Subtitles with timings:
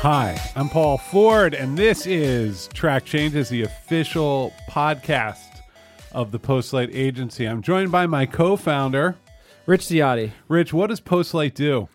[0.00, 5.60] Hi, I'm Paul Ford, and this is Track Changes, the official podcast
[6.12, 7.46] of the Postlight Agency.
[7.46, 9.16] I'm joined by my co-founder,
[9.66, 10.72] Rich Ziade, Rich.
[10.72, 11.88] What does Postlight do?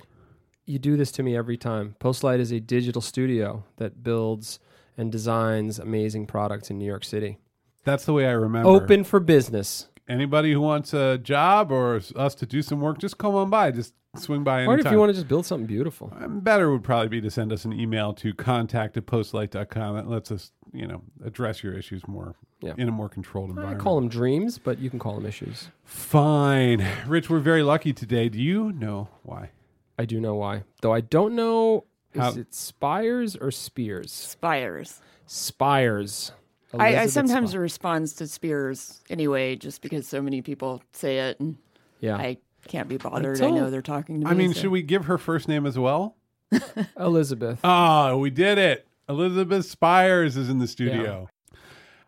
[0.65, 1.95] you do this to me every time.
[1.99, 4.59] Postlight is a digital studio that builds
[4.97, 7.37] and designs amazing products in New York City.
[7.85, 8.69] That's the way I remember.
[8.69, 9.87] Open for business.
[10.07, 13.71] Anybody who wants a job or us to do some work, just come on by.
[13.71, 16.13] Just swing by Or if you want to just build something beautiful.
[16.19, 19.95] Um, Better would probably be to send us an email to contact at postlight.com.
[19.95, 22.73] That lets us, you know, address your issues more Yeah.
[22.77, 23.79] in a more controlled environment.
[23.79, 23.83] I environment.
[23.83, 25.69] call them dreams, but you can call them issues.
[25.83, 26.85] Fine.
[27.07, 28.29] Rich, we're very lucky today.
[28.29, 29.51] Do you know why?
[29.97, 30.63] I do know why.
[30.81, 34.11] Though I don't know is it Spires or Spears?
[34.11, 35.01] Spires.
[35.25, 36.31] Spires.
[36.79, 37.61] I, I sometimes Spires.
[37.61, 41.57] responds to Spears anyway, just because so many people say it, and
[41.99, 42.15] Yeah.
[42.17, 43.37] I can't be bothered.
[43.37, 44.31] Until- I know they're talking to me.
[44.31, 46.15] I mean, so- should we give her first name as well?
[46.99, 47.59] Elizabeth.
[47.63, 48.87] Oh, we did it.
[49.09, 51.27] Elizabeth Spiers is in the studio.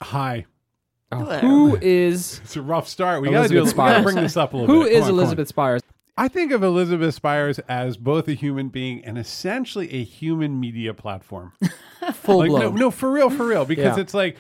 [0.02, 0.46] Hi.
[1.12, 1.40] Oh, Hello.
[1.40, 3.22] who is It's a rough start.
[3.22, 3.60] We gotta do.
[3.60, 4.94] Elizabeth We bring this up a little who bit.
[4.94, 5.10] is on.
[5.12, 5.82] Elizabeth Spiers?
[6.18, 10.94] I think of Elizabeth Spiers as both a human being and essentially a human media
[10.94, 11.52] platform.
[12.14, 12.76] Full like no, blown.
[12.76, 13.66] no, for real, for real.
[13.66, 14.02] Because Yeah.
[14.02, 14.38] it's like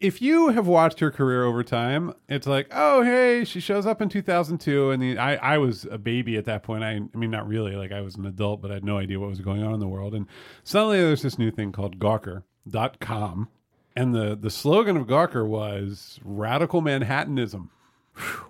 [0.00, 4.02] if you have watched her career over time, it's like, oh hey, she shows up
[4.02, 6.84] in 2002, and the, I I was a baby at that point.
[6.84, 7.76] I I mean, not really.
[7.76, 9.80] Like I was an adult, but I had no idea what was going on in
[9.80, 10.14] the world.
[10.14, 10.26] And
[10.62, 13.48] suddenly there's this new thing called Gawker.com,
[13.96, 17.70] and the the slogan of Gawker was radical Manhattanism.
[18.16, 18.46] Whew.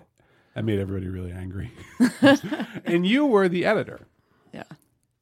[0.55, 1.71] That made everybody really angry.
[2.85, 4.07] and you were the editor.
[4.53, 4.63] yeah.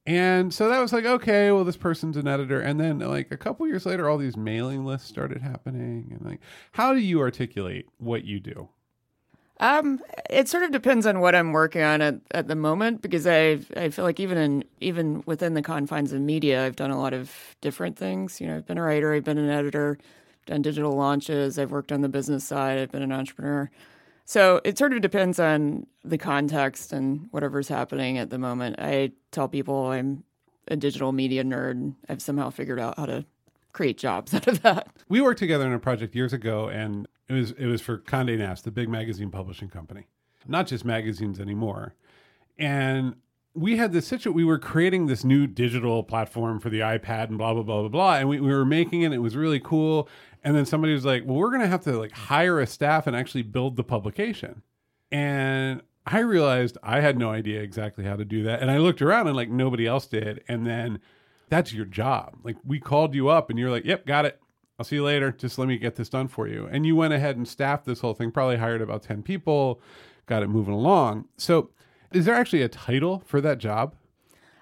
[0.05, 2.59] And so that was like, okay, well, this person's an editor.
[2.59, 6.11] And then, like, a couple years later, all these mailing lists started happening.
[6.11, 6.41] And, like,
[6.73, 8.67] how do you articulate what you do?
[9.59, 13.25] Um, it sort of depends on what I'm working on at, at the moment because
[13.25, 16.99] I I feel like even in even within the confines of media, I've done a
[16.99, 18.41] lot of different things.
[18.41, 19.99] You know, I've been a writer, I've been an editor,
[20.47, 23.69] done digital launches, I've worked on the business side, I've been an entrepreneur.
[24.25, 28.77] So it sort of depends on the context and whatever's happening at the moment.
[28.79, 30.23] I tell people I'm
[30.67, 31.95] a digital media nerd.
[32.07, 33.25] I've somehow figured out how to
[33.73, 34.87] create jobs out of that.
[35.09, 38.37] We worked together on a project years ago, and it was it was for Condé
[38.37, 40.07] Nast, the big magazine publishing company,
[40.47, 41.95] not just magazines anymore.
[42.57, 43.15] And
[43.55, 44.33] we had this situation.
[44.33, 47.89] We were creating this new digital platform for the iPad and blah blah blah blah
[47.89, 49.11] blah, and we, we were making it.
[49.11, 50.07] It was really cool.
[50.43, 53.07] And then somebody was like, "Well, we're going to have to like hire a staff
[53.07, 54.61] and actually build the publication."
[55.11, 58.61] And I realized I had no idea exactly how to do that.
[58.61, 60.43] And I looked around and like nobody else did.
[60.47, 60.99] And then
[61.49, 62.35] that's your job.
[62.43, 64.39] Like we called you up and you're like, yep, got it.
[64.77, 65.31] I'll see you later.
[65.31, 66.67] Just let me get this done for you.
[66.69, 69.79] And you went ahead and staffed this whole thing, probably hired about 10 people,
[70.25, 71.25] got it moving along.
[71.37, 71.69] So
[72.11, 73.95] is there actually a title for that job?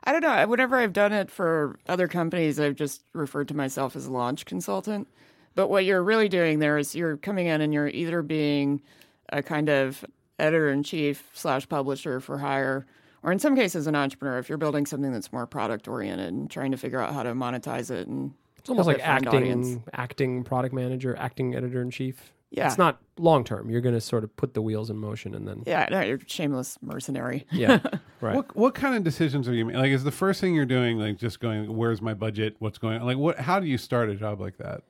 [0.03, 0.47] I don't know.
[0.47, 4.45] Whenever I've done it for other companies, I've just referred to myself as a launch
[4.45, 5.07] consultant.
[5.55, 8.81] But what you're really doing there is you're coming in and you're either being
[9.29, 10.05] a kind of
[10.39, 12.85] editor in chief slash publisher for hire,
[13.23, 16.49] or in some cases, an entrepreneur if you're building something that's more product oriented and
[16.49, 18.07] trying to figure out how to monetize it.
[18.07, 19.79] And It's almost like it acting, audience.
[19.93, 22.33] acting product manager, acting editor in chief.
[22.49, 22.67] Yeah.
[22.67, 23.69] It's not long term.
[23.69, 25.63] You're going to sort of put the wheels in motion and then.
[25.65, 27.45] Yeah, no, you're a shameless mercenary.
[27.51, 27.79] Yeah.
[28.21, 28.35] right.
[28.35, 29.79] What what kind of decisions are you making?
[29.79, 32.55] Like, is the first thing you're doing like just going, "Where's my budget?
[32.59, 33.39] What's going on?" Like, what?
[33.39, 34.83] How do you start a job like that?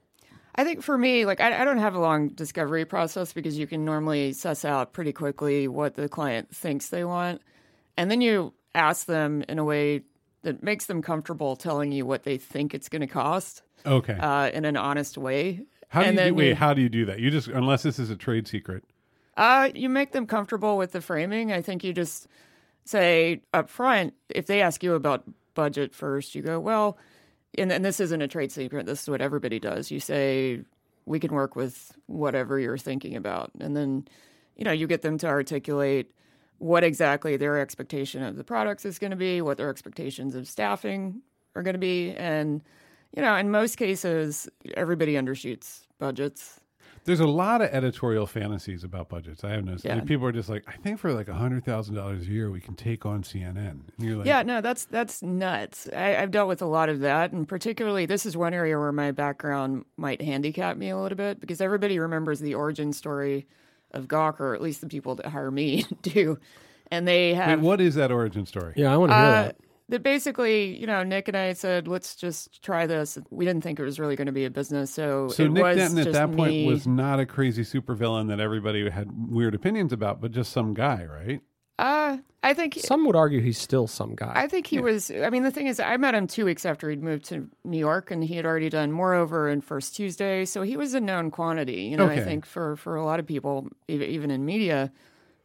[0.56, 3.68] I think for me, like I, I don't have a long discovery process because you
[3.68, 7.42] can normally suss out pretty quickly what the client thinks they want,
[7.98, 10.02] and then you ask them in a way
[10.44, 14.14] that makes them comfortable telling you what they think it's going to cost Okay.
[14.14, 15.62] uh, in an honest way.
[15.90, 16.48] how do and you do, wait?
[16.50, 17.20] you- How do you do that?
[17.20, 18.84] You just unless this is a trade secret.
[19.38, 21.52] Uh, you make them comfortable with the framing.
[21.52, 22.28] I think you just
[22.86, 25.24] say up front, if they ask you about
[25.54, 26.98] budget first, you go, well,
[27.58, 28.86] and, and this isn't a trade secret.
[28.86, 29.92] This is what everybody does.
[29.92, 30.62] You say,
[31.06, 33.52] we can work with whatever you're thinking about.
[33.60, 34.08] And then,
[34.56, 36.12] you know, you get them to articulate
[36.60, 40.48] what exactly their expectation of the products is going to be, what their expectations of
[40.48, 41.22] staffing
[41.56, 42.12] are going to be.
[42.12, 42.62] And,
[43.16, 46.61] you know, in most cases, everybody undershoots budgets.
[47.04, 49.44] There's a lot of editorial fantasies about budgets.
[49.44, 49.86] I have noticed.
[49.86, 49.96] Yeah.
[49.96, 52.52] Like, people are just like, I think for like a hundred thousand dollars a year,
[52.52, 53.58] we can take on CNN.
[53.58, 55.90] And you're like, yeah, no, that's that's nuts.
[55.96, 58.92] I, I've dealt with a lot of that, and particularly this is one area where
[58.92, 63.48] my background might handicap me a little bit because everybody remembers the origin story
[63.92, 66.38] of Gawker, or at least the people that hire me do,
[66.92, 68.74] and they Wait, have what is that origin story?
[68.76, 69.56] Yeah, I want to hear uh, that.
[69.92, 73.18] That basically, you know, Nick and I said, let's just try this.
[73.30, 75.64] We didn't think it was really going to be a business, so So it Nick
[75.64, 76.66] was Denton at just that point me.
[76.68, 81.06] was not a crazy supervillain that everybody had weird opinions about, but just some guy,
[81.06, 81.42] right?
[81.78, 84.32] Uh, I think Some would argue he's still some guy.
[84.36, 85.10] I think he was.
[85.10, 87.80] I mean, the thing is, I met him two weeks after he'd moved to New
[87.80, 91.32] York, and he had already done Moreover and First Tuesday, so he was a known
[91.32, 91.84] quantity.
[91.84, 92.22] You know, Okay.
[92.22, 94.92] I think for for a lot of people, even in media,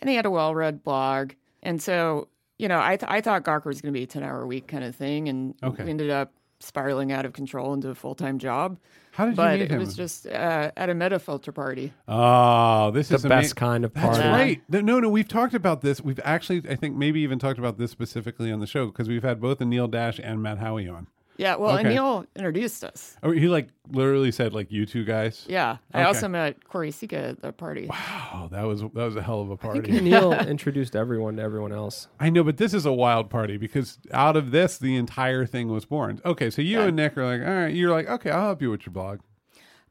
[0.01, 1.33] and he had a well-read blog,
[1.63, 2.29] and so
[2.59, 4.67] you know, I th- I thought Gawker was going to be a ten-hour a week
[4.67, 5.85] kind of thing, and Okay.
[5.85, 8.79] we ended up spiraling out of control into a full-time job.
[9.13, 9.79] How did you But meet it him?
[9.79, 11.93] was just uh, at a Metafilter party.
[12.09, 14.29] oh, this the is the best ama- kind of That's party.
[14.31, 14.63] right.
[14.71, 16.01] No, no, no, we've talked about this.
[16.01, 19.23] We've actually, I think, maybe even talked about this specifically on the show because we've
[19.23, 21.09] had both Anil Dash and Matt Haughey on.
[21.39, 23.17] Yeah, well, and Neil introduced us.
[23.23, 25.45] Oh, he like literally said like you two guys.
[25.49, 26.07] Yeah, I Okay.
[26.07, 27.89] also met Choire Sicha at the party.
[27.93, 30.01] Oh, that was that was a hell of a party.
[30.01, 32.09] Neil introduced everyone to everyone else.
[32.19, 35.69] I know, but this is a wild party because out of this, the entire thing
[35.69, 36.21] was born.
[36.25, 36.87] Okay, so you Yeah.
[36.87, 39.21] and Nick are like, all right, you're like, okay, I'll help you with your blog.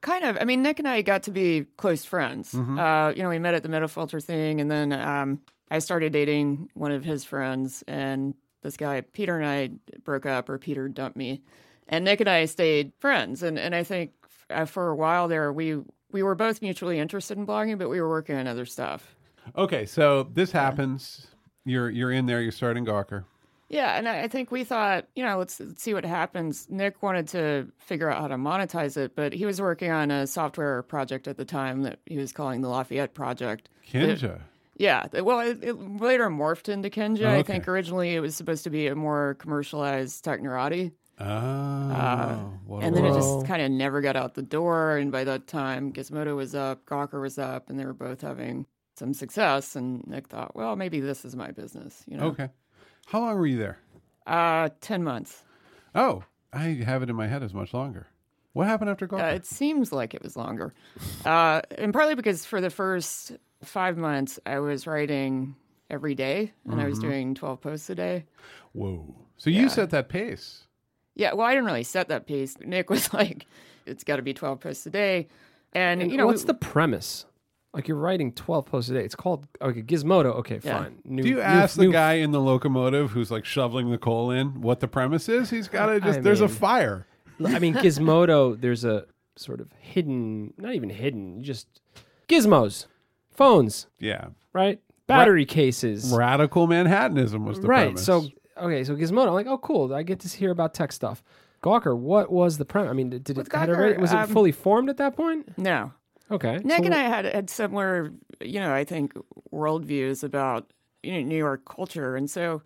[0.01, 0.37] Kind of.
[0.39, 2.51] I mean, Nick and I got to be close friends.
[2.53, 2.77] Mm-hmm.
[2.79, 6.69] Uh, you know, we met at the Metafilter thing, and then um, I started dating
[6.75, 9.69] one of his friends, and this guy Peter and I
[10.03, 11.41] broke up, or Peter dumped me,
[11.87, 13.43] and Nick and I stayed friends.
[13.43, 14.11] And and I think
[14.49, 15.77] uh, for a while there, we
[16.11, 19.15] we were both mutually interested in blogging, but we were working on other stuff.
[19.55, 21.27] Okay, so this happens.
[21.63, 22.41] You're you're in there.
[22.41, 23.25] You're starting Gawker.
[23.67, 26.67] Yeah, and I think we thought, you know, let's, let's see what happens.
[26.69, 30.27] Nick wanted to figure out how to monetize it, but he was working on a
[30.27, 33.69] software project at the time that he was calling the Lafayette Project.
[33.91, 34.41] Kinja.
[34.77, 37.25] Yeah, well, it, it later morphed into Kinja.
[37.27, 37.53] I Okay.
[37.53, 42.95] think originally it was supposed to be a more commercialized Technorati, Oh, what a and
[42.95, 44.97] then it just kind of never got out the door.
[44.97, 48.65] And by that time, Gizmodo was up, Gawker was up, and they were both having
[48.97, 49.75] some success.
[49.77, 52.03] And Nick thought, well, maybe this is my business.
[52.07, 52.49] You know, Okay.
[53.07, 53.79] How long were you there?
[54.27, 55.43] uh, ten months.
[55.93, 58.07] Oh, I have it in my head as much longer.
[58.55, 59.31] What happened after Gawker?
[59.33, 60.73] Uh, it seems like it was longer,
[61.25, 65.55] uh, and partly because for the first five months I was writing
[65.89, 67.07] every day, and I was Mm-hmm.
[67.09, 68.23] doing twelve posts a day.
[68.71, 69.13] Whoa.
[69.35, 70.63] So you set that pace.
[71.15, 72.55] Yeah, well, I didn't really set that pace.
[72.61, 73.45] Nick was like,
[73.85, 75.27] "It's got to be twelve posts a day,"
[75.73, 77.25] and, you know, what's we- the premise?
[77.73, 79.03] Like you're writing 12 posts a day.
[79.03, 80.27] It's called okay, Gizmodo.
[80.37, 80.83] Okay, Yeah.
[80.83, 80.99] fine.
[81.03, 83.97] New, Do you new- ask the new- guy in the locomotive who's like shoveling the
[83.97, 85.49] coal in what the premise is?
[85.49, 87.05] He's got to just, I there's a fire.
[87.43, 88.59] I mean, Gizmodo.
[88.59, 89.05] There's a
[89.35, 91.67] sort of hidden, not even hidden, just
[92.29, 92.87] gizmos,
[93.31, 94.27] phones, Yeah.
[94.53, 94.79] right?
[95.07, 98.07] Battery cases, Radical Manhattanism was the premise.
[98.07, 98.15] right?
[98.15, 98.31] premise.
[98.57, 99.27] So okay, so Gizmodo.
[99.27, 99.93] I'm like, oh, cool.
[99.93, 101.21] I get to hear about tech stuff.
[101.61, 102.89] Gawker, what was the premise?
[102.89, 104.97] I mean, did it With had it Gawker, already- was it um, fully formed at
[104.97, 105.57] that point?
[105.57, 105.91] no.
[106.31, 108.11] Okay, Nick so and I had had similar,
[108.41, 109.13] you know, I think
[109.53, 110.71] worldviews about
[111.03, 112.63] you know, New York culture, and so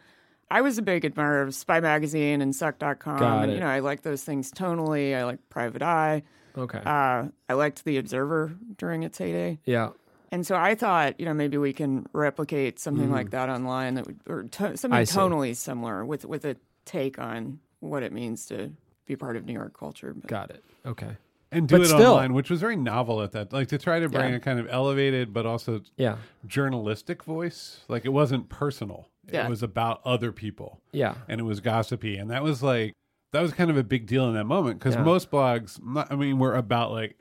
[0.52, 3.20] I was a big admirer of Spy Magazine and Suck.com.
[3.20, 3.56] Got and, it.
[3.56, 5.16] You know, I like those things tonally.
[5.16, 6.24] I like Private Eye.
[6.58, 9.60] Okay, Uh, I liked The Observer during its heyday.
[9.66, 9.90] yeah,
[10.32, 14.08] And so I thought, you know, maybe we can replicate something like that online that
[14.08, 15.02] would, or to, something Mm.
[15.02, 15.18] I see.
[15.18, 16.56] tonally similar with with a
[16.86, 18.72] take on what it means to
[19.06, 20.14] be part of New York culture.
[20.14, 20.64] But got it.
[20.86, 21.18] Okay,
[21.52, 23.54] and do but it still- online, which was very novel at that.
[23.54, 24.38] Like to try to bring Yeah.
[24.38, 26.18] a kind of elevated but also yeah,
[26.48, 27.86] journalistic voice.
[27.88, 29.08] Like it wasn't personal.
[29.32, 29.46] Yeah.
[29.46, 30.82] It was about other people.
[30.92, 32.94] yeah, and it was gossipy and that was like
[33.32, 35.04] that was kind of a big deal in that moment because Yeah.
[35.04, 37.16] most blogs not, i mean were about like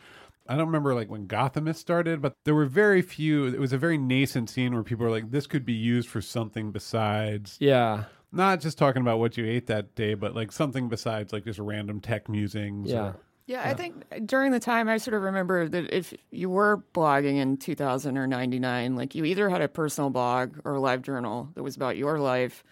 [0.48, 3.78] i don't remember like when gothamist started but there were very few it was a
[3.78, 8.04] very nascent scene where people were like this could be used for something besides yeah,
[8.32, 11.58] not just talking about what you ate that day but like something besides like just
[11.58, 13.08] random tech musings yeah.
[13.08, 13.16] or-
[13.48, 17.38] Yeah, I think during the time I sort of remember that if you were blogging
[17.38, 21.48] in 2000 or 99, like you either had a personal blog or a live journal
[21.54, 22.62] that was about your life,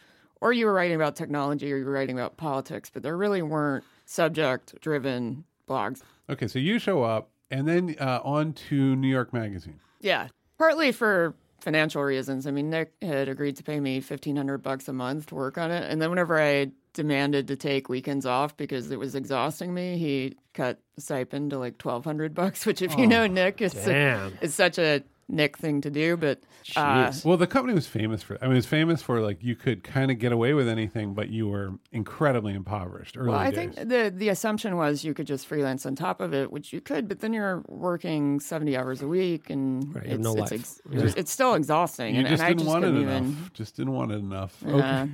[0.42, 3.40] or you were writing about technology or you were writing about politics, but there really
[3.40, 6.02] weren't subject driven blogs.
[6.28, 10.28] okay so you show up and then uh, on to new york magazine Yeah,
[10.59, 12.47] partly for financial reasons.
[12.47, 15.73] I mean, Nick had agreed to pay me 1500 bucks a month to work on
[15.73, 19.97] it, and then whenever I demanded to take weekends off because it was exhausting me,
[19.99, 24.37] he cut the stipend to like 1200 bucks, which if you know Nick, it's Damn.
[24.41, 26.41] it's such a Nick thing to do, but
[26.76, 28.38] uh, Well, the company was famous for.
[28.41, 31.15] I mean, it was famous for like you could kind of get away with anything,
[31.15, 33.75] but you were incredibly impoverished early Well, I days.
[33.75, 36.81] think the the assumption was you could just freelance on top of it, which you
[36.81, 40.81] could, but then you're working seventy hours a week, and Right, it's, no it's, ex-
[40.93, 41.11] Yeah.
[41.17, 42.15] it's still exhausting.
[42.15, 43.03] you and, just and I didn't just want it enough.
[43.03, 43.50] even.
[43.53, 44.65] Just didn't want it enough.
[44.65, 45.07] Uh,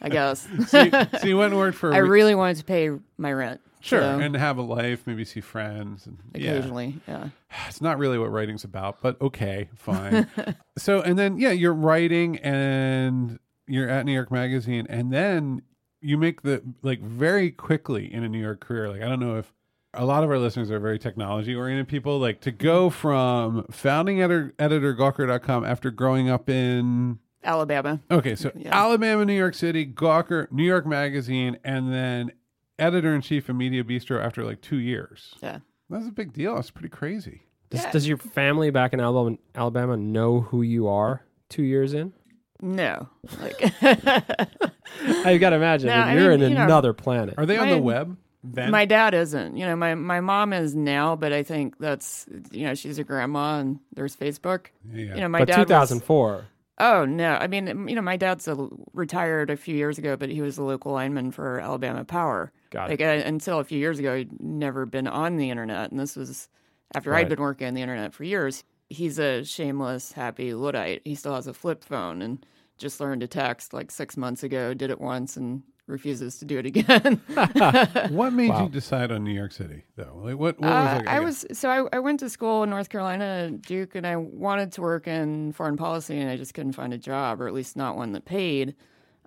[0.00, 0.46] I guess.
[0.68, 1.92] so, you, so you went and worked for.
[1.92, 3.60] I really wanted to pay my rent.
[3.80, 6.06] sure so and have a life, maybe see friends.
[6.06, 6.52] And, yeah.
[6.52, 7.28] occasionally, yeah.
[7.68, 10.28] it's not really what writing's about, but okay, fine.
[10.78, 15.62] so, and then, yeah, you're writing and you're at New York Magazine, and then
[16.00, 18.88] you make the, like, very quickly in a New York career.
[18.90, 19.52] Like, I don't know if
[19.94, 22.18] a lot of our listeners are very technology oriented people.
[22.18, 28.00] Like, to go from founding editor, editor Gawker.com after growing up in Alabama.
[28.10, 28.76] Okay, so Yeah.
[28.76, 32.32] Alabama, New York City, Gawker, New York Magazine, and then
[32.78, 35.34] editor in chief of Media Bistro after like two years.
[35.42, 35.58] Yeah.
[35.88, 36.54] That's a big deal.
[36.56, 37.42] That's pretty crazy.
[37.70, 37.90] Does, Yeah.
[37.92, 42.12] does your family back in Alabama, Alabama know who you are two years in?
[42.60, 43.08] No.
[43.40, 47.34] Like I've got to imagine No, that I you're mean, in you know- another planet.
[47.38, 48.16] Are they on My- the web?
[48.48, 49.56] Then my dad isn't.
[49.56, 53.02] You know, my my mom is now, but I think that's you know, she's a
[53.04, 54.66] grandma and there's Facebook.
[54.92, 55.14] yeah.
[55.16, 56.44] You know, my but dad was- 2004.
[56.78, 57.36] Oh no!
[57.36, 60.58] I mean, you know, my dad's a, retired a few years ago, but he was
[60.58, 62.52] a local lineman for Alabama Power.
[62.70, 63.26] Got Like it.
[63.26, 66.48] until a few years ago, he'd never been on the internet, and this was
[66.94, 67.20] after Right.
[67.20, 68.62] I'd been working on the internet for years.
[68.90, 71.02] He's a shameless, happy luddite.
[71.04, 72.44] He still has a flip phone and
[72.78, 74.74] just learned to text like six months ago.
[74.74, 77.20] Did it once and refuses to do it again.
[78.10, 78.64] what made Wow.
[78.64, 80.20] you decide on New York City though?
[80.22, 82.62] Like what, what was Uh, like, I guess- was so I, I went to school
[82.62, 86.54] in North Carolina, Duke, and I wanted to work in foreign policy, and I just
[86.54, 88.74] couldn't find a job, or at least not one that paid.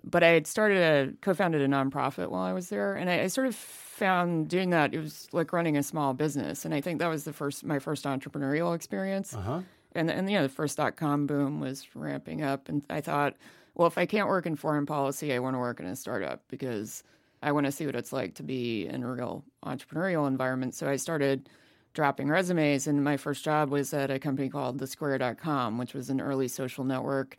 [0.02, 3.26] But I had started a co-founded a nonprofit while I was there, and I, I
[3.26, 7.00] sort of found doing that it was like running a small business, and I think
[7.00, 9.34] that was the first my first entrepreneurial experience.
[9.34, 9.60] Uh-huh.
[9.94, 13.34] And and you know the first dot com boom was ramping up, and I thought,
[13.74, 16.42] well, if I can't work in foreign policy, I want to work in a startup
[16.48, 17.02] because
[17.42, 20.74] I want to see what it's like to be in a real entrepreneurial environment.
[20.74, 21.48] So I started
[21.94, 26.20] dropping resumes, and my first job was at a company called TheSquare.com, which was an
[26.20, 27.36] early social network.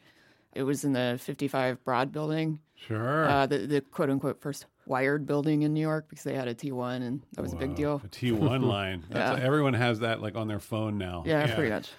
[0.54, 3.26] It was in the 55 Broad building, Sure.
[3.30, 6.56] uh, the, the quote unquote first wired building in New York because they had a
[6.56, 8.02] T1, and that was a big deal.
[8.04, 9.04] A T1 line.
[9.10, 9.46] That's Yeah.
[9.46, 11.24] everyone has that like on their phone now.
[11.26, 11.92] Yeah, pretty much.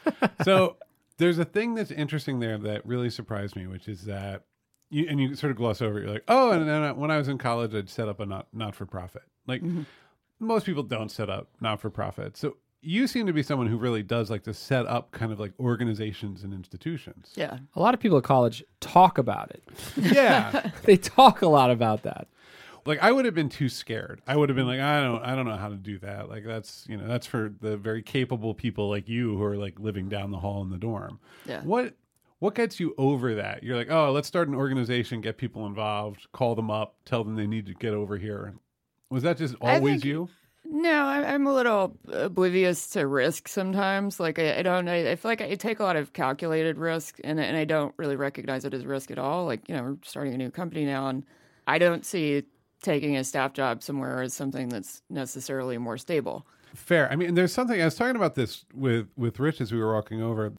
[0.44, 0.76] so
[1.19, 4.45] there's a thing that's interesting there that really surprised me, which is that
[4.90, 5.99] you and you sort of gloss over.
[5.99, 6.02] it.
[6.02, 8.26] You're like, oh, and then I- when I was in college, I'd set up a
[8.26, 9.23] not not for profit.
[9.47, 9.83] Like mm-hmm.
[10.38, 12.37] most people don't set up not for profit.
[12.37, 15.38] So you seem to be someone who really does like to set up kind of
[15.38, 17.33] like organizations and institutions.
[17.37, 17.59] Yeah.
[17.76, 19.62] A lot of people at college talk about it.
[19.97, 20.71] Yeah.
[20.85, 22.26] They talk a lot about that.
[22.84, 24.20] Like I would have been too scared.
[24.26, 26.28] I would have been like, I don't, I don't know how to do that.
[26.28, 29.78] Like that's, you know, that's for the very capable people like you who are like
[29.78, 31.18] living down the hall in the dorm.
[31.46, 31.62] Yeah.
[31.62, 31.94] What,
[32.38, 33.62] what gets you over that?
[33.62, 37.36] You're like, oh, let's start an organization, get people involved, call them up, tell them
[37.36, 38.54] they need to get over here.
[39.10, 40.28] Was that just always think- you?
[40.64, 44.20] No, I- I'm a little oblivious to risk sometimes.
[44.20, 47.18] Like I, I don't, I, I feel like I take a lot of calculated risk,
[47.24, 49.44] and and I don't really recognize it as risk at all.
[49.44, 51.24] Like you know, we're starting a new company now, and
[51.66, 52.44] I don't see
[52.82, 56.46] taking a staff job somewhere is something that's necessarily more stable.
[56.74, 57.10] Fair.
[57.10, 59.94] I mean, there's something I was talking about this with with Rich as we were
[59.94, 60.52] walking over.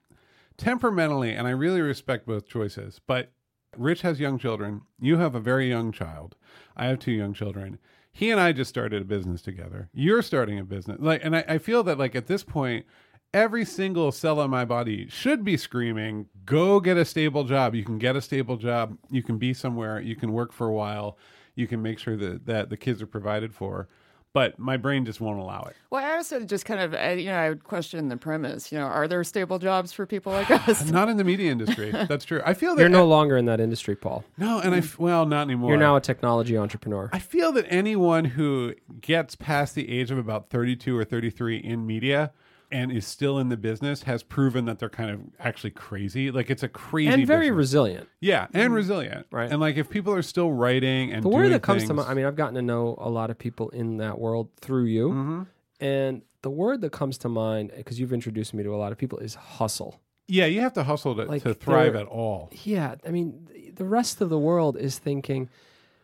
[0.56, 3.32] Temperamentally, and I really respect both choices, but
[3.76, 4.82] Rich has young children.
[5.00, 6.36] You have a very young child.
[6.78, 7.80] I have two young children.
[8.12, 9.90] He and I just started a business together.
[9.94, 11.00] You're starting a business.
[11.00, 12.86] Like and I, I feel that like at this point,
[13.34, 17.74] every single cell in my body should be screaming, go get a stable job.
[17.74, 18.98] You can get a stable job.
[19.10, 20.00] You can be somewhere.
[20.00, 21.18] You can work for a while.
[21.56, 23.88] You can make sure that, that the kids are provided for.
[24.34, 25.76] But my brain just won't allow it.
[25.92, 28.72] Well, I also just kind of, uh, you know, I would question the premise.
[28.72, 30.90] You know, are there stable jobs for people like us?
[30.92, 31.92] Not in the media industry.
[32.10, 32.42] That's true.
[32.44, 34.24] I feel that You're no longer in that industry, Paul.
[34.40, 35.70] no, and I well, not anymore.
[35.70, 37.12] You're now a technology entrepreneur.
[37.14, 41.86] I feel that anyone who gets past the age of about 32 or 33 in
[41.86, 42.32] media
[42.74, 46.32] and is still in the business has proven that they're kind of actually crazy.
[46.32, 47.58] Like it's a crazy and very business.
[47.58, 48.10] resilient.
[48.20, 49.28] yeah, and resilient.
[49.32, 49.50] Right.
[49.52, 52.14] And like if people are still writing and The word that comes to mind, I
[52.16, 55.10] mean, I've gotten to know a lot of people in that world through you.
[55.10, 55.42] Mm-hmm.
[55.80, 58.98] And the word that comes to mind, because you've introduced me to a lot of
[58.98, 60.02] people, is hustle.
[60.28, 62.50] yeah, you have to hustle to, Like, to thrive at all.
[62.64, 62.96] Yeah.
[63.06, 65.50] I mean, the rest of the world is thinking,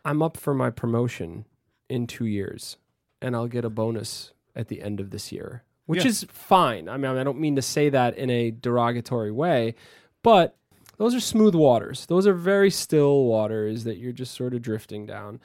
[0.05, 1.45] I'm up for my promotion
[1.89, 2.77] in two years
[3.21, 6.09] and I'll get a bonus at the end of this year, which Yeah.
[6.09, 6.87] is fine.
[6.87, 9.73] I mean, I don't mean to say that in a derogatory way,
[10.21, 10.55] but
[10.97, 12.05] those are smooth waters.
[12.05, 15.39] Those are very still waters that you're just sort of drifting down.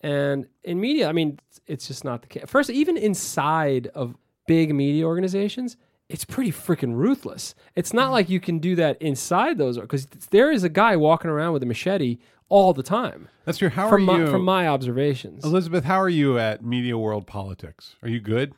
[0.00, 2.44] And in media, I mean, it's just not the case.
[2.46, 4.16] First, even inside of
[4.46, 5.76] big media organizations,
[6.08, 7.54] it's pretty freaking ruthless.
[7.76, 8.12] It's not mm-hmm.
[8.12, 11.62] like you can do that inside those because there is a guy walking around with
[11.62, 12.16] a machete
[12.48, 13.28] all the time.
[13.44, 13.68] That's true.
[13.68, 17.26] How From are my, you from my observations, Elizabeth, how are you at media world
[17.26, 17.96] politics?
[18.02, 18.54] Are you good?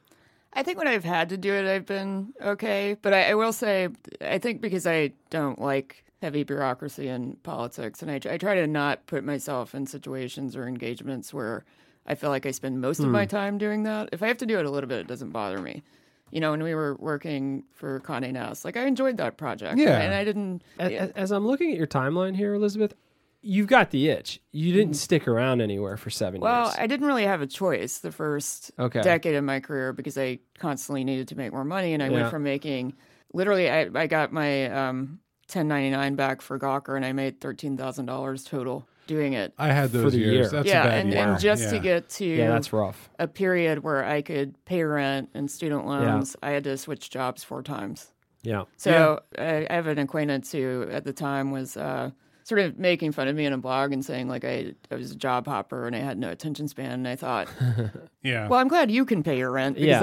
[0.55, 2.97] I think when I've had to do it, I've been okay.
[3.01, 3.89] But I, I will say,
[4.21, 8.67] I think because I don't like heavy bureaucracy in politics, and I, I try to
[8.67, 11.65] not put myself in situations or engagements where
[12.07, 13.31] I feel like I spend most of my hmm.
[13.31, 14.09] time doing that.
[14.13, 15.83] If I have to do it a little bit, it doesn't bother me.
[16.31, 19.79] You know, when we were working for Condé Nast, like I enjoyed that project.
[19.79, 20.01] Yeah.
[20.01, 20.63] and I didn't.
[20.81, 22.95] A- a- as I'm looking at your timeline here, Elizabeth,
[23.43, 24.41] you've got the itch.
[24.53, 26.75] You didn't stick around anywhere for seven Well, years.
[26.75, 29.03] Well, I didn't really have a choice the first Okay.
[29.03, 32.13] decade of my career because I constantly needed to make more money, and I Yeah.
[32.13, 32.95] went from making
[33.33, 33.69] literally.
[33.71, 35.19] I, I got my um,
[35.49, 39.53] 1099 back for Gawker, and I made thirteen thousand dollars total doing it.
[39.59, 40.33] I had For those the years.
[40.33, 40.49] year.
[40.49, 41.29] That's yeah, a bad and, year.
[41.33, 43.11] and just to get to Yeah, that's rough.
[43.19, 47.43] a period where I could pay rent and student loans, I had to switch jobs
[47.43, 48.13] four times.
[48.43, 48.65] Yeah.
[48.77, 52.11] So I, I have an acquaintance who, at the time, was uh,
[52.45, 55.11] sort of making fun of me in a blog and saying like I, I was
[55.13, 56.93] a job hopper and I had no attention span.
[56.93, 57.49] And I thought,
[58.23, 58.49] yeah.
[58.49, 59.79] well, I'm glad you can pay your rent.
[59.79, 60.01] Yeah.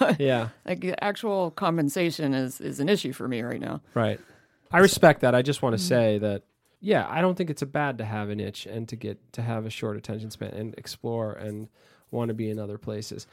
[0.00, 0.48] I, Yeah.
[0.64, 3.80] like actual compensation is is an issue for me right now.
[3.94, 4.20] Right.
[4.72, 5.34] I respect that.
[5.34, 6.42] I just want to say that
[6.82, 9.42] yeah, I don't think it's a bad to have an itch and to get to
[9.42, 11.68] have a short attention span and explore and
[12.10, 13.26] want to be in other places.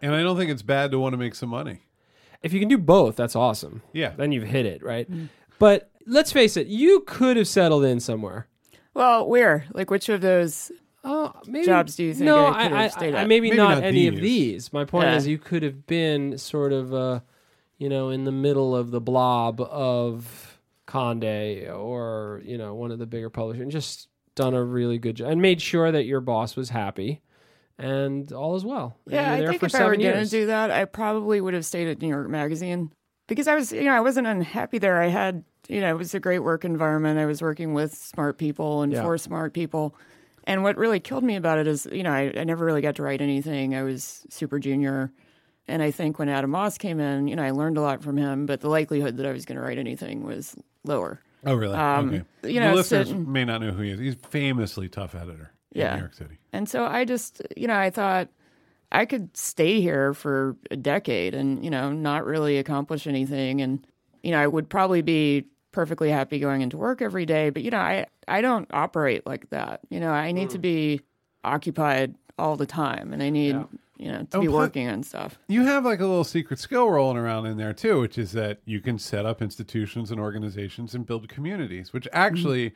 [0.00, 1.80] and I don't think it's bad to want to make some money.
[2.42, 3.82] If you can do both, that's awesome.
[3.92, 4.12] Yeah.
[4.16, 5.10] Then you've hit it, right?
[5.10, 5.28] Mm.
[5.58, 8.48] But let's face it, you could have settled in somewhere.
[8.94, 9.64] Well, where?
[9.72, 10.70] Like, which of those?
[11.04, 13.28] Oh, maybe Jobs do you think No, I could have I, stayed I, I at?
[13.28, 14.22] maybe, Maybe not, not any of these.
[14.22, 14.72] these.
[14.72, 15.16] My point Yeah.
[15.16, 17.20] is, you could have been sort of, uh,
[17.78, 21.24] you know, in the middle of the blob of Conde
[21.70, 25.30] or you know one of the bigger publishers, and just done a really good job
[25.30, 27.20] and made sure that your boss was happy
[27.78, 28.96] and all is well.
[29.06, 31.88] Yeah, I think if I were going to do that, I probably would have stayed
[31.88, 32.92] at New York Magazine
[33.26, 35.00] because I was, you know, I wasn't unhappy there.
[35.00, 37.18] I had, you know, it was a great work environment.
[37.18, 39.02] I was working with smart people and Yeah.
[39.02, 39.94] for smart people.
[40.44, 42.96] And what really killed me about it is, you know, I, I never really got
[42.96, 43.74] to write anything.
[43.74, 45.12] I was super junior.
[45.68, 48.16] And I think when Adam Moss came in, you know, I learned a lot from
[48.16, 51.20] him, but the likelihood that I was going to write anything was lower.
[51.46, 51.76] Oh, really?
[51.76, 52.16] Um, okay.
[52.48, 54.00] you the know, listeners sitting- may not know who he is.
[54.00, 55.90] He's famously tough editor Yeah.
[55.92, 56.38] in New York City.
[56.52, 58.28] And so I just, you know, I thought
[58.92, 63.62] I could stay here for a decade and, you know, not really accomplish anything.
[63.62, 63.84] And,
[64.22, 67.48] you know, I would probably be perfectly happy going into work every day.
[67.48, 69.80] But, you know, I, I don't operate like that.
[69.88, 70.62] You know, I need to mm.
[70.62, 71.00] be
[71.42, 73.56] occupied all the time and I need,
[73.96, 75.38] you know, to be working on stuff.
[75.48, 78.60] You have like a little secret skill rolling around in there too, which is that
[78.66, 82.10] you can set up institutions and organizations and build communities, which mm.
[82.12, 82.74] actually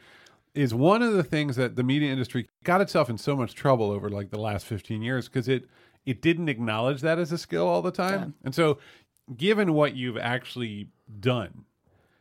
[0.54, 3.90] is one of the things that the media industry got itself in so much trouble
[3.90, 5.66] over like the last 15 years because it
[6.06, 8.34] it didn't acknowledge that as a skill all the time.
[8.44, 8.78] And so
[9.36, 10.88] given what you've actually
[11.20, 11.64] done,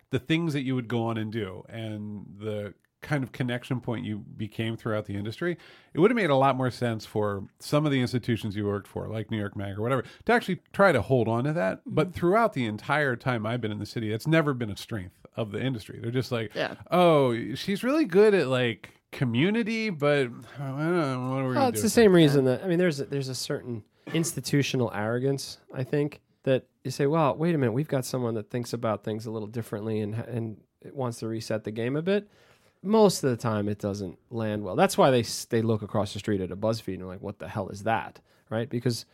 [0.10, 4.04] the things that you would go on and do and the kind of connection point
[4.04, 5.56] you became throughout the industry,
[5.94, 8.88] it would have made a lot more sense for some of the institutions you worked
[8.88, 11.82] for, like New York Mag or whatever, to actually try to hold on to that.
[11.82, 11.94] Mm-hmm.
[11.94, 15.26] But throughout the entire time I've been in the city, it's never been a strength
[15.36, 16.00] of the industry.
[16.02, 16.76] They're just like, Yeah.
[16.90, 20.28] oh, she's really good at like community, but
[20.60, 23.00] I don't know, what are we Well, it's the same reason that I mean, there's
[23.00, 25.60] a, there's a certain institutional arrogance.
[25.74, 29.04] I think that you say, "Well, wait a minute, we've got someone that thinks about
[29.04, 32.28] things a little differently and and it wants to reset the game a bit."
[32.84, 34.76] Most of the time, it doesn't land well.
[34.76, 37.40] That's why they they look across the street at a BuzzFeed and are like, "What
[37.40, 38.70] the hell is that?" Right?
[38.70, 39.06] Because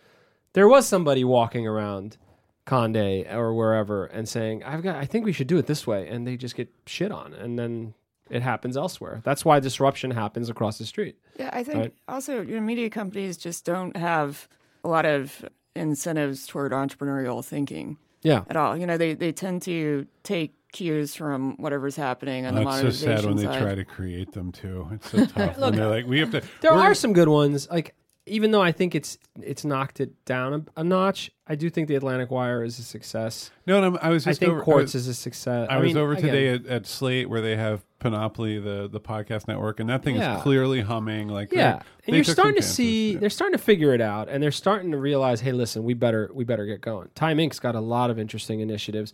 [0.54, 2.18] there was somebody walking around
[2.66, 6.08] Conde or wherever and saying, "I've got, I think we should do it this way,"
[6.08, 7.94] and they just get shit on, and then
[8.32, 9.22] it happens elsewhere.
[9.24, 11.18] That's why disruption happens across the street.
[11.38, 11.94] Yeah, I think Right.
[12.08, 14.48] also you know, media companies just don't have
[14.84, 17.98] a lot of incentives toward entrepreneurial thinking.
[18.24, 18.44] Yeah.
[18.50, 18.78] at all.
[18.78, 22.90] You know, they, they tend to take cues from whatever's happening on the That's so
[22.92, 24.88] sad when they try to create them too.
[24.92, 25.58] It's so tough.
[25.58, 26.42] when they're like, we have to.
[26.62, 27.68] There are some good ones.
[27.72, 27.96] Like
[28.32, 31.88] even though I think it's it's knocked it down a, a notch, I do think
[31.90, 33.52] the Atlantic Wire is a success.
[33.68, 35.68] No, no, I was I just think over, Quartz I was, is a success.
[35.70, 39.48] I was mean, over today at, at Slate where they have Panoply, the the podcast
[39.50, 40.38] network, and that thing Yeah.
[40.38, 41.28] is clearly humming.
[41.28, 43.20] Like, Yeah, they- and they you're starting to see Yeah.
[43.20, 46.32] they're starting to figure it out, and they're starting to realize, hey, listen, we better
[46.34, 47.10] we better get going.
[47.14, 49.14] Time Inc.'s got a lot of interesting initiatives.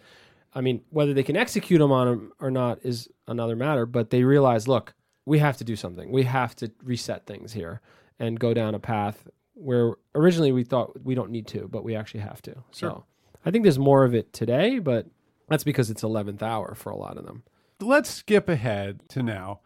[0.53, 3.85] I mean, whether they can execute them on them or not is another matter.
[3.87, 4.93] But they realize, look,
[5.25, 6.11] we have to do something.
[6.11, 7.81] We have to reset things here
[8.19, 11.95] and go down a path where originally we thought we don't need to, but we
[11.95, 12.55] actually have to.
[12.71, 13.05] So
[13.45, 15.07] I think there's more of it today, but
[15.49, 17.43] that's because it's 11th hour for a lot of them.
[17.79, 19.59] let's skip ahead to now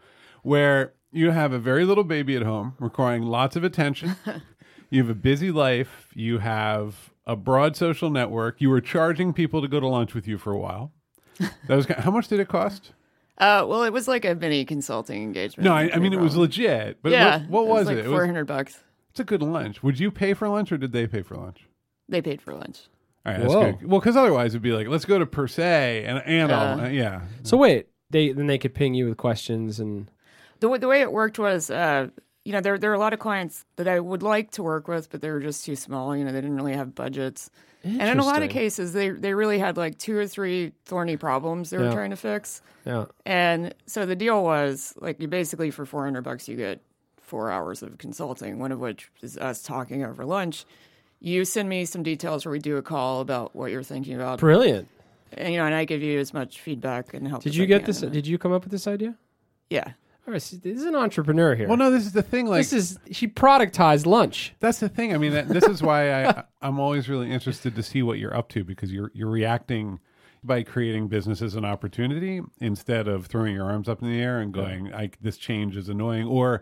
[0.43, 4.15] where you have a very little baby at home requiring lots of attention.
[4.89, 6.11] you have a busy life.
[6.13, 8.61] You have a broad social network.
[8.61, 10.93] You were charging people to go to lunch with you for a while.
[11.67, 12.91] That was how much did it cost?
[13.37, 15.65] Uh, well, it was like a mini consulting engagement.
[15.65, 16.99] No, I, I mean it was legit.
[17.01, 18.05] But yeah, what, what was like it?
[18.05, 18.79] It was bucks.
[19.09, 19.81] it's a good lunch.
[19.81, 21.67] Would you pay for lunch or did they pay for lunch?
[22.07, 22.81] They paid for lunch.
[23.25, 23.71] All right, that's Whoa.
[23.73, 23.87] good.
[23.89, 26.83] Well, because otherwise it'd be like, let's go to per se and and I'll, Yeah.
[26.85, 27.21] uh, yeah.
[27.43, 30.09] So wait, they then they could ping you with questions and
[30.59, 32.07] The way, the way it worked was, uh,
[32.45, 34.87] you know, there there are a lot of clients that I would like to work
[34.87, 36.15] with, but they were just too small.
[36.15, 37.49] You know, they didn't really have budgets.
[37.83, 41.17] And in a lot of cases, they they really had like two or three thorny
[41.17, 41.93] problems they were Yeah.
[41.93, 42.61] trying to fix.
[42.85, 43.05] yeah.
[43.25, 46.81] And so the deal was like you basically for 400 bucks you get
[47.21, 50.65] 4 hours of consulting, one of which is us talking over lunch.
[51.19, 54.39] You send me some details where we do a call about what you're thinking about.
[54.39, 54.87] Brilliant.
[55.33, 57.41] and, you know, and I give you as much feedback and help.
[57.43, 58.01] Did you get this?
[58.01, 59.15] Did you come up with this idea?
[59.69, 59.93] yeah.
[60.27, 61.67] All right, this is an entrepreneur here.
[61.67, 62.45] Well, no, this is the thing.
[62.45, 64.53] Like, this is she productized lunch.
[64.59, 65.15] That's the thing.
[65.15, 68.35] I mean, that, this is why I, I'm always really interested to see what you're
[68.35, 69.99] up to because you're you're reacting
[70.43, 74.39] by creating business as an opportunity instead of throwing your arms up in the air
[74.39, 76.61] and going, "I this change is annoying." Or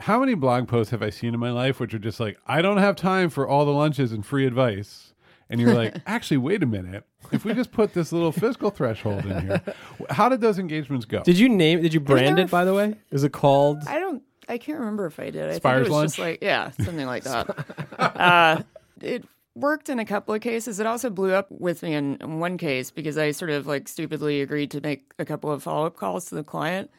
[0.00, 2.60] how many blog posts have I seen in my life which are just like, "I
[2.60, 5.09] don't have time for all the lunches and free advice,"
[5.50, 7.04] and you're like, "Actually, wait a minute.
[7.32, 9.62] If we just put this little fiscal threshold in here,
[10.08, 11.82] how did those engagements go?" Did you name?
[11.82, 12.50] Did you brand there it?
[12.50, 13.82] By the way, is it called?
[13.86, 14.22] I don't.
[14.48, 15.50] I can't remember if I did.
[15.50, 17.66] I Spiers think it was just like yeah, something like that.
[17.98, 18.62] uh,
[19.00, 20.80] it worked in a couple of cases.
[20.80, 23.88] It also blew up with me in, in one case because I sort of like
[23.88, 26.90] stupidly agreed to make a couple of follow up calls to the client,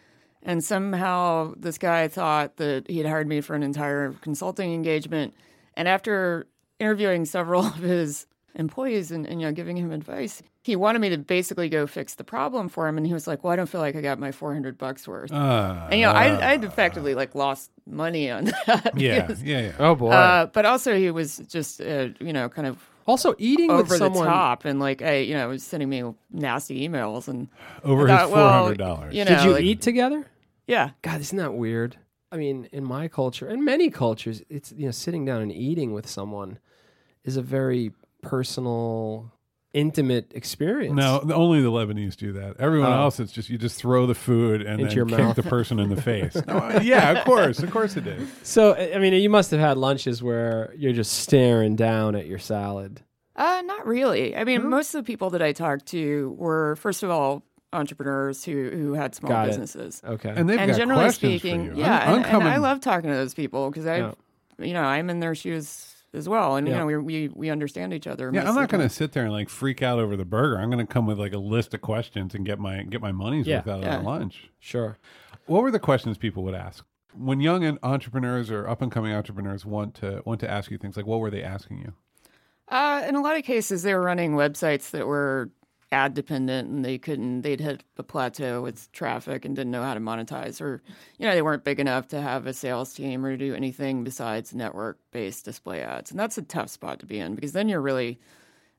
[0.44, 5.34] and somehow this guy thought that he had hired me for an entire consulting engagement.
[5.76, 6.48] And after
[6.80, 11.10] interviewing several of his employees and, and you know giving him advice, he wanted me
[11.10, 12.98] to basically go fix the problem for him.
[12.98, 15.08] And he was like, "Well, I don't feel like I got my four hundred bucks
[15.08, 18.94] worth." Uh, And you know, I I effectively like lost money on that.
[18.98, 19.72] yeah, because, yeah, yeah.
[19.80, 20.10] oh boy.
[20.12, 23.90] Uh, but also he was just uh, you know kind of also, eating over with
[23.90, 24.28] the someone.
[24.28, 27.48] top and like I you know was sending me nasty emails and
[27.84, 29.16] Over I his thought, four well, hundred dollars.
[29.16, 30.26] you know, Did you like- eat together?
[30.68, 31.98] yeah God, isn't that weird?
[32.32, 35.92] I mean, in my culture and many cultures, it's you know sitting down and eating
[35.94, 36.60] with someone
[37.26, 39.32] is a very personal,
[39.74, 40.96] intimate experience.
[40.96, 42.58] No, only the Lebanese do that.
[42.60, 43.04] Everyone Oh.
[43.04, 45.36] else, it's just you just throw the food and Into then your kick mouth.
[45.36, 46.36] the person in the face.
[46.48, 48.30] No, yeah, of course, of course it is.
[48.44, 52.26] So I I mean, you must have had lunches where you're just staring down at
[52.28, 53.02] your salad.
[53.36, 57.02] uh not really I mean most of the people that I talked to were first
[57.04, 59.52] of all entrepreneurs who who had small Got it.
[59.52, 60.34] businesses Okay.
[60.36, 61.80] And they've and got generally questions speaking for you.
[61.82, 62.48] yeah I'm, and, I'm coming.
[62.48, 64.12] and I love talking to those people because I Yeah.
[64.60, 66.74] you know I'm in their shoes as well and Yeah.
[66.74, 69.24] you know we we, we understand each other yeah, I'm not going to sit there
[69.24, 70.58] and like freak out over the burger.
[70.60, 73.12] I'm going to come with like a list of questions and get my get my
[73.12, 73.96] money's Yeah, worth out yeah.
[73.98, 74.50] of the lunch.
[74.60, 74.98] Sure.
[75.46, 79.66] What were the questions people would ask when young entrepreneurs or up and coming entrepreneurs
[79.66, 81.94] want to want to ask you things like what were they asking you?
[82.68, 85.50] Uh, in a lot of cases, they were running websites that were
[85.92, 87.42] ad dependent, and they couldn't.
[87.42, 90.82] They'd hit a plateau with traffic and didn't know how to monetize, or
[91.18, 94.54] you know, they weren't big enough to have a sales team or do anything besides
[94.54, 96.12] network based display ads.
[96.12, 98.20] And that's a tough spot to be in because then you're really.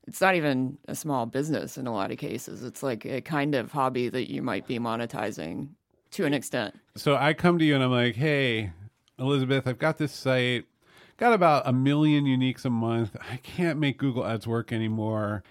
[0.05, 2.61] It's not even a small business in a lot of cases.
[2.61, 5.69] It's like a kind of hobby that you might be monetizing
[6.11, 6.77] to an extent.
[6.97, 8.71] So I come to you and I'm like, hey,
[9.17, 10.65] Elizabeth, I've got this site,
[11.15, 13.15] got about a million uniques a month.
[13.31, 15.41] I can't make Google Ads work anymore.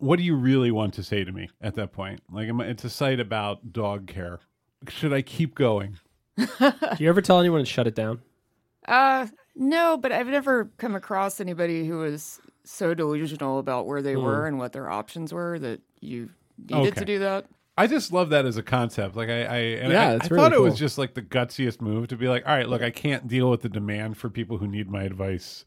[0.00, 2.20] What do you really want to say to me at that point?
[2.30, 4.40] Like, it's a site about dog care.
[4.88, 5.98] Should I keep going?
[6.36, 8.20] Do you ever tell anyone to shut it down?
[8.88, 14.16] Uh, no, but I've never come across anybody who was so delusional about where they
[14.16, 17.00] were and what their options were that you needed Okay.
[17.00, 17.46] to do that.
[17.76, 19.16] I just love that as a concept.
[19.16, 21.22] Like I, I and Yeah, I, it's I really thought it was just like the
[21.22, 24.28] gutsiest move to be like, all right, look, I can't deal with the demand for
[24.30, 25.64] people who need my advice.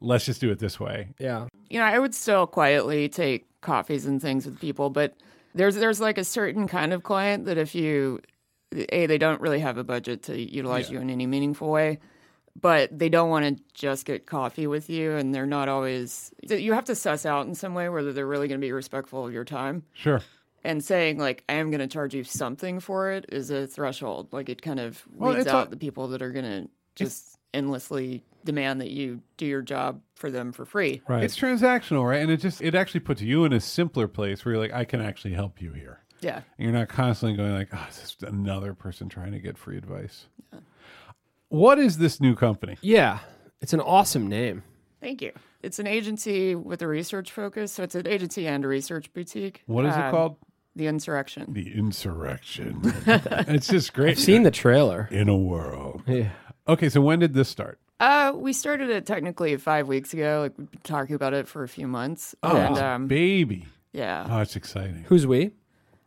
[0.00, 1.08] Let's just do it this way.
[1.18, 1.46] Yeah.
[1.68, 5.14] You know, I would still quietly take coffees and things with people, but
[5.54, 8.20] there's there's like a certain kind of client that if you
[8.72, 11.98] a they don't really have a budget to utilize you in any meaningful way,
[12.60, 16.32] but they don't want to just get coffee with you, and they're not always.
[16.48, 19.26] You have to suss out in some way whether they're really going to be respectful
[19.26, 19.82] of your time.
[19.92, 20.20] Sure.
[20.62, 24.32] and saying like I am going to charge you something for it is a threshold.
[24.32, 27.38] Like it kind of weeds it's out a- the people that are going to just
[27.52, 31.02] endlessly demand that you do your job for them for free.
[31.08, 31.22] Right.
[31.24, 32.22] It's transactional, right?
[32.22, 34.84] And it just it actually puts you in a simpler place where you're like, I
[34.84, 36.00] can actually help you here.
[36.20, 36.36] Yeah.
[36.36, 39.76] And you're not constantly going like, oh, this is another person trying to get free
[39.78, 40.26] advice.
[41.48, 42.76] What is this new company?
[42.82, 43.20] yeah.
[43.62, 44.62] It's an awesome name.
[45.02, 45.32] Thank you.
[45.62, 49.62] It's an agency with a research focus, so it's an agency and a research boutique.
[49.66, 50.36] What is it Um, called?
[50.76, 51.52] The Insurrection.
[51.52, 52.80] The Insurrection.
[53.06, 54.12] it's just great.
[54.12, 55.08] I've seen the trailer.
[55.10, 56.02] in a world.
[56.06, 56.30] Yeah.
[56.66, 57.78] Okay, so when did this start?
[58.00, 60.40] Uh, we started it technically five weeks ago.
[60.42, 62.34] Like we've been talking about it for a few months.
[62.42, 63.66] and um, baby.
[63.92, 64.26] yeah.
[64.28, 65.04] Oh, it's exciting.
[65.08, 65.52] Who's we?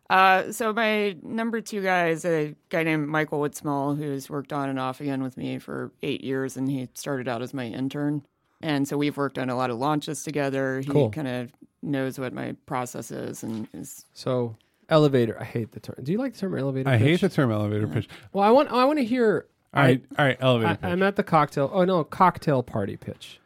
[0.10, 4.70] Uh, so my number two guy is a guy named Michael Woodsmall, who's worked on
[4.70, 8.24] and off again with me for eight years, and he started out as my intern.
[8.62, 10.82] And so we've worked on a lot of launches together.
[10.82, 11.10] He Cool.
[11.10, 11.52] kind of
[11.82, 14.56] knows what my process is, and is So
[14.90, 15.38] elevator.
[15.40, 15.96] I hate the term.
[16.04, 16.90] Do you like the term elevator?
[16.90, 18.08] I hate the term elevator pitch.
[18.34, 18.72] Well, I want.
[18.72, 19.48] I want to hear.
[19.74, 20.84] All right, all right, elevator I, pitch.
[20.84, 21.70] I'm at the cocktail.
[21.74, 23.40] Oh no, cocktail party pitch.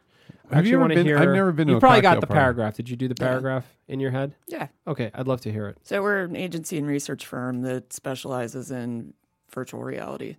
[0.50, 2.08] I Have you ever wanna been- Hear, I've never been to You a probably got
[2.16, 2.38] cocktail the party.
[2.40, 2.74] paragraph.
[2.74, 3.26] Did you do the Yeah.
[3.28, 4.34] paragraph in your head?
[4.46, 4.68] yeah.
[4.86, 5.76] Okay, I'd love to hear it.
[5.82, 9.14] So we're an agency and research firm that specializes in
[9.50, 10.36] virtual reality.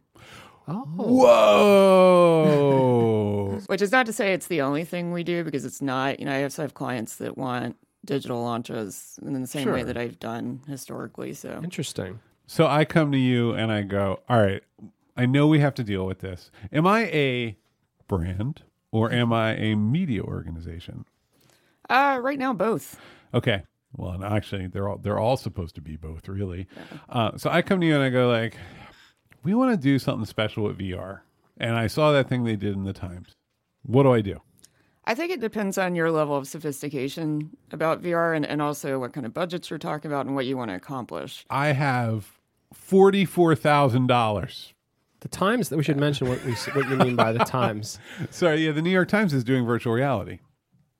[0.67, 0.85] Oh,
[2.29, 3.59] Whoa!
[3.67, 6.19] Which is not to say it's the only thing we do because it's not.
[6.19, 7.75] You know, I also have clients that want
[8.05, 9.73] digital launches in the same Sure.
[9.73, 11.33] way that I've done historically.
[11.33, 12.19] So Interesting.
[12.47, 14.63] So I come to you and I go, all right,
[15.19, 16.49] I know we have to deal with this.
[16.71, 17.57] Am I a
[18.07, 21.03] brand or am I a media organization?
[21.89, 22.97] uh, right now, both.
[23.33, 23.63] Okay.
[23.97, 26.67] Well, and actually, they're all they're all supposed to be both, really.
[27.09, 28.55] Uh, so I come to you and I go like,
[29.43, 31.21] we want to do something special with VR,
[31.57, 33.35] and I saw that thing they did in the Times.
[33.81, 34.39] What do I do?
[35.05, 39.11] I think it depends on your level of sophistication about VR and, and also what
[39.11, 41.45] kind of budgets you're talking about and what you want to accomplish.
[41.49, 42.37] I have
[42.71, 44.73] forty four thousand dollars.
[45.21, 45.69] The Times.
[45.69, 47.99] That we should mention what we what you mean by the Times.
[48.31, 50.39] Sorry, yeah, the New York Times is doing virtual reality.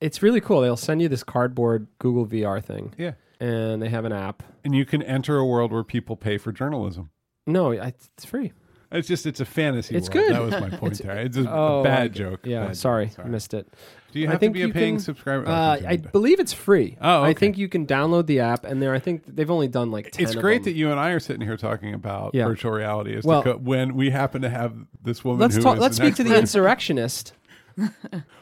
[0.02, 0.62] It's really cool.
[0.62, 4.44] They'll send you this cardboard Google VR thing, Yeah, and they have an app.
[4.64, 7.10] and you can enter a world where people pay for journalism.
[7.48, 8.54] No, it's free.
[8.92, 9.96] It's just it's a fantasy.
[9.96, 10.28] It's world.
[10.28, 10.36] good.
[10.36, 11.18] That was my point there.
[11.18, 12.40] It's a, Oh, bad I- joke.
[12.46, 13.20] Yeah, Bad sorry, joke.
[13.26, 13.72] I missed it.
[14.12, 15.44] Do you I have to think be a paying can- subscriber?
[15.48, 16.98] Oh, Uh, I believe it's free.
[17.00, 17.30] Oh, okay.
[17.30, 20.18] I think you can download the app, and there I think they've only done like
[20.18, 22.48] it's great that you and I are sitting here talking about Yeah.
[22.48, 24.74] virtual reality as Well- to co- when we happen to have
[25.04, 25.40] this woman.
[25.42, 25.78] Let's who talk.
[25.78, 27.34] Let's speak to the insurrectionist.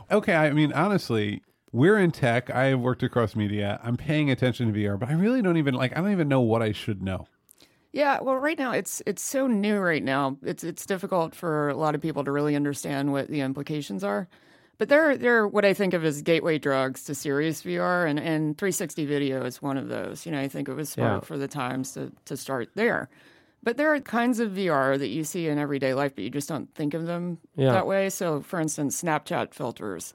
[0.10, 1.42] Okay, I mean honestly,
[1.74, 2.50] we're in tech.
[2.50, 3.78] I have worked across media.
[3.84, 5.92] I'm paying attention to VR, but I really don't even like.
[5.98, 7.28] I don't even know what I should know.
[7.98, 9.80] Yeah, well, right now it's it's so new.
[9.80, 13.42] Right now, it's it's difficult for a lot of people to really understand what the
[13.42, 14.28] implications are.
[14.78, 18.56] But they're they're what I think of as gateway drugs to serious VR, and, and
[18.56, 20.28] 360 video is one of those.
[20.28, 21.26] You know, I think it was smart Yeah.
[21.26, 23.10] for the times to to start there.
[23.64, 26.48] But there are kinds of VR that you see in everyday life, but you just
[26.48, 27.72] don't think of them Yeah.
[27.72, 28.10] that way.
[28.12, 30.14] So, for instance, Snapchat filters.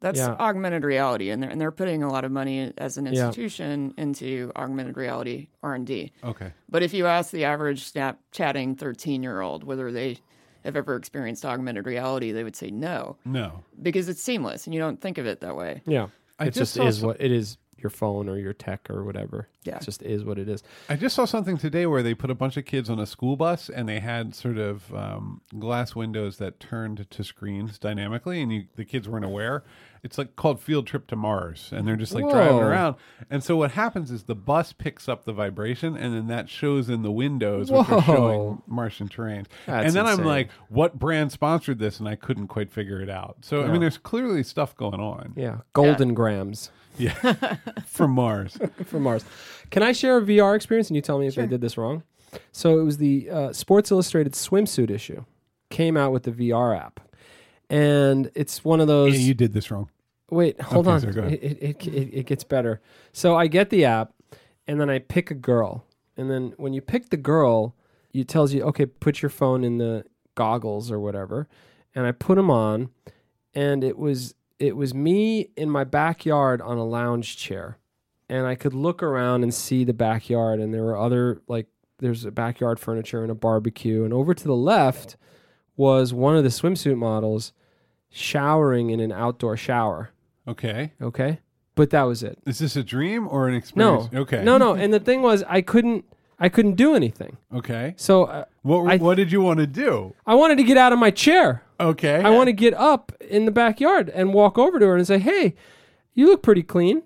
[0.00, 0.36] That's Yeah.
[0.38, 3.12] augmented reality, and they're, and they're putting a lot of money as an Yeah.
[3.28, 6.12] institution into augmented reality R and D.
[6.22, 10.18] Okay, But if you ask the average snap chatting 13 year old whether they
[10.64, 13.64] have ever experienced augmented reality, they would say no, no.
[13.80, 15.80] because it's seamless and you don't think of it that way.
[15.86, 17.56] Yeah, I it just just, is some- what it is.
[17.78, 19.48] Your phone or your tech or whatever.
[19.64, 19.76] Yeah.
[19.76, 20.62] it just is what it is.
[20.88, 23.36] I just saw something today where they put a bunch of kids on a school
[23.36, 28.52] bus and they had sort of um, glass windows that turned to screens dynamically, and
[28.52, 29.64] you, the kids weren't aware.
[30.06, 32.96] It's like called Field Trip to Mars, and they're just like driving around.
[33.28, 36.88] And so what happens is the bus picks up the vibration, and then that shows
[36.88, 39.46] in the windows, which are showing Martian terrain.
[39.66, 41.98] That's and then I'm like, what brand sponsored this?
[41.98, 43.38] And I couldn't quite figure it out.
[43.42, 45.34] So I mean, there's clearly stuff going on.
[45.36, 48.56] Yeah, golden grams Yeah, from Mars.
[48.84, 49.24] from Mars.
[49.70, 52.02] Can I share a VR experience and you tell me if I did this wrong?
[52.52, 55.24] So it was the uh, Sports Illustrated swimsuit issue
[55.70, 57.00] came out with the VR app,
[57.68, 59.14] and it's one of those.
[59.18, 59.90] Yeah, you did this wrong.
[60.30, 61.30] Wait, hold Okay, on.
[61.30, 62.80] It, it, it, it gets better.
[63.12, 64.12] So I get the app,
[64.66, 65.84] and then I pick a girl.
[66.16, 67.74] And then when you pick the girl,
[68.12, 71.48] it tells you, okay, put your phone in the goggles or whatever.
[71.94, 72.90] And I put them on,
[73.54, 77.78] and it was it was me in my backyard on a lounge chair,
[78.28, 81.66] and I could look around and see the backyard, and there were other like
[81.98, 85.16] there's a backyard furniture and a barbecue, and over to the left
[85.76, 87.52] was one of the swimsuit models
[88.10, 90.10] showering in an outdoor shower.
[90.48, 90.92] Okay.
[91.00, 91.40] Okay.
[91.74, 92.38] But that was it.
[92.46, 94.08] Is this a dream or an experience?
[94.12, 94.20] No.
[94.20, 94.42] Okay.
[94.42, 94.74] No, no.
[94.74, 96.04] And the thing was, I couldn't,
[96.38, 97.36] I couldn't do anything.
[97.54, 97.94] Okay.
[97.98, 100.14] So uh, What I- What did you want to do?
[100.26, 101.62] I wanted to get out of my chair.
[101.78, 102.22] Okay.
[102.22, 105.18] I want to get up in the backyard and walk over to her and say,
[105.18, 105.54] "Hey,
[106.14, 107.02] you look pretty clean,"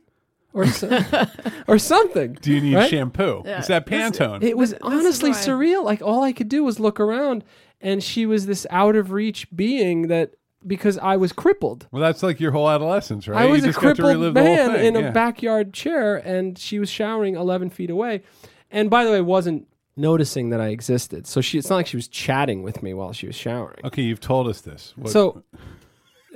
[0.52, 1.00] or so,
[1.66, 2.34] or something.
[2.40, 2.88] Do you need right?
[2.88, 3.42] shampoo?
[3.44, 3.58] Yeah.
[3.58, 4.44] Is that This- Pantene?
[4.44, 5.82] It was This honestly why- surreal.
[5.82, 7.42] Like all I could do was look around,
[7.80, 10.34] and she was this out of reach being that
[10.66, 11.86] because I was crippled.
[11.90, 13.42] well, that's like your whole adolescence, right?
[13.42, 15.72] I was you a just got to crippled relive the whole man in a backyard
[15.72, 18.22] chair, and she was showering 11 feet away.
[18.70, 21.26] And by the way, wasn't noticing that I existed.
[21.26, 23.80] So she, it's not like she was chatting with me while she was showering.
[23.84, 24.92] Okay, you've told us this.
[24.96, 25.42] What- So,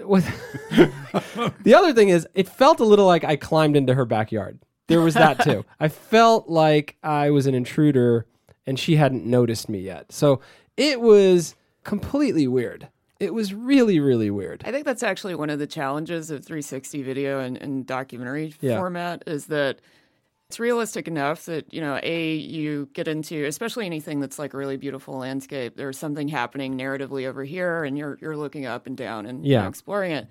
[0.02, 0.24] what,
[1.62, 4.58] the other thing is, it felt a little like I climbed into her backyard.
[4.88, 5.64] There was that too.
[5.80, 8.26] I felt like I was an intruder,
[8.66, 10.12] and she hadn't noticed me yet.
[10.12, 10.40] So
[10.76, 12.88] it was completely weird.
[13.24, 14.62] It was really, really weird.
[14.66, 18.76] I think that's actually one of the challenges of 360 video and, and documentary Yeah.
[18.76, 19.80] format is that
[20.50, 24.56] it's realistic enough that, you know, A, you get into, especially anything that's like a
[24.58, 28.96] really beautiful landscape, there's something happening narratively over here and you're, you're looking up and
[28.96, 29.68] down and you know, Yeah.
[29.68, 30.26] exploring it.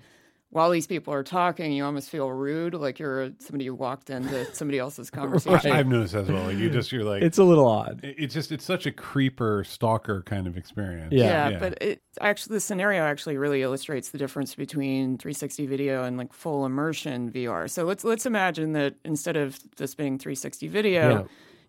[0.54, 4.44] While these people are talking, you almost feel rude, like you're somebody who walked into
[4.54, 5.72] somebody else's conversation.
[5.72, 6.44] I've noticed as well.
[6.44, 7.98] Like you just you're like It's a little odd.
[8.04, 11.12] it's just it's such a creeper stalker kind of experience.
[11.12, 11.48] Yeah.
[11.48, 16.16] Yeah, but it actually the scenario actually really illustrates the difference between 360 video and
[16.16, 17.68] like full immersion VR.
[17.68, 21.22] So let's let's imagine that instead of this being 360 video, Yeah.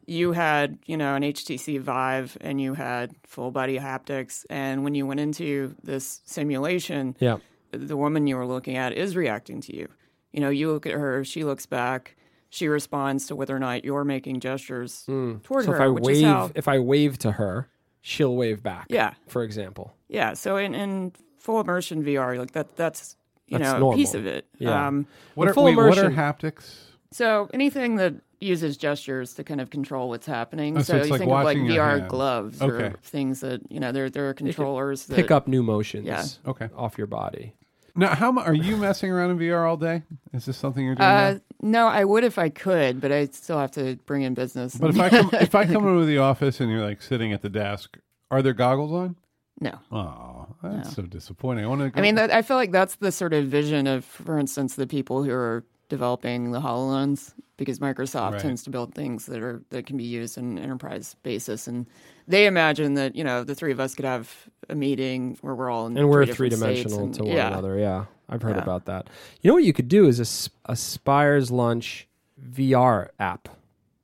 [0.06, 4.94] you had you know an HTC Vive and you had full body haptics, and when
[4.94, 7.38] you went into this simulation, Yeah.
[7.78, 9.88] The woman you were looking at is reacting to you.
[10.32, 12.16] You know, you look at her, she looks back.
[12.50, 15.42] she responds to whether or not you're making gestures toward Hmm.
[15.50, 15.76] so her.
[15.76, 17.68] if I which is how, wave, if I wave to her,
[18.02, 18.86] she'll wave back.
[18.90, 19.14] Yeah.
[19.28, 19.94] For example.
[20.08, 20.34] yeah.
[20.34, 24.26] So in, in full immersion VR, like that, that's you That's know a piece of
[24.26, 24.46] it.
[24.58, 24.88] Yeah.
[24.88, 26.76] Um, What are, full wait, what are immersion- haptics?
[27.12, 30.78] so anything that uses gestures to kind of control what's happening.
[30.78, 32.10] Oh, so so it's you like think of like VR hand.
[32.10, 32.86] gloves Okay.
[32.88, 36.24] or things that you know there there are controllers that Pick up new motions Yeah.
[36.50, 36.70] Okay.
[36.76, 37.54] off your body.
[37.96, 40.04] Now, how are you messing around in VR all day?
[40.34, 41.08] Is this something you're doing?
[41.08, 44.76] Uh, no, I would if I could, but I still have to bring in business.
[44.76, 47.42] But if I come, if I come into the office and you're like sitting at
[47.42, 47.98] the desk,
[48.32, 49.16] are there goggles on?
[49.62, 49.80] no.
[49.92, 51.64] Oh, that's so disappointing.
[51.64, 51.98] I want to.
[51.98, 54.88] I mean, that, I feel like that's the sort of vision of, for instance, the
[54.88, 58.42] people who are developing the HoloLens, because Microsoft Right.
[58.42, 61.86] tends to build things that are that can be used in an enterprise basis, and
[62.28, 64.34] they imagine that you know the three of us could have
[64.70, 67.38] a meeting where we're all in And we're three three different states dimensional to one
[67.38, 67.48] yeah.
[67.48, 67.78] another.
[67.78, 68.06] Yeah.
[68.28, 68.64] I've heard Yeah.
[68.64, 69.08] about that.
[69.42, 70.20] You know what you could do is
[70.66, 72.08] a Spiers Lunch
[72.42, 73.50] VR app.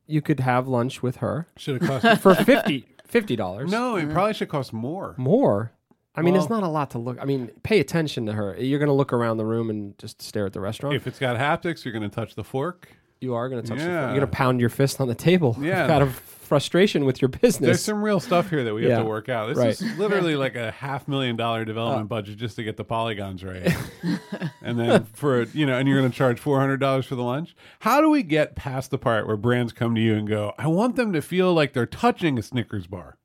[0.08, 2.22] You could have lunch with her should have cost.
[2.22, 3.70] for 50 $50.
[3.70, 5.16] no, it probably should cost more.
[5.18, 5.72] More.
[6.16, 7.18] I mean, it's not a lot to look.
[7.22, 8.56] I mean, pay attention to her.
[8.60, 10.96] You're going to look around the room and just stare at the restaurant.
[10.96, 12.90] If it's got haptics, you're going to touch the fork.
[13.22, 13.90] You are going to touch the Yeah.
[14.08, 14.10] phone.
[14.16, 15.92] You're going to pound your fist on the table Yeah.
[15.94, 17.60] out of frustration with your business.
[17.66, 19.48] There's some real stuff here that we have to work out.
[19.48, 19.70] This Right.
[19.70, 23.74] is literally like a half million dollar development budget just to get the polygons right.
[24.62, 27.24] and then for you know, and you're going to charge four hundred dollars for the
[27.24, 27.56] lunch.
[27.80, 30.68] How do we get past the part where brands come to you and go, "I
[30.68, 33.18] want them to feel like they're touching a Snickers bar"?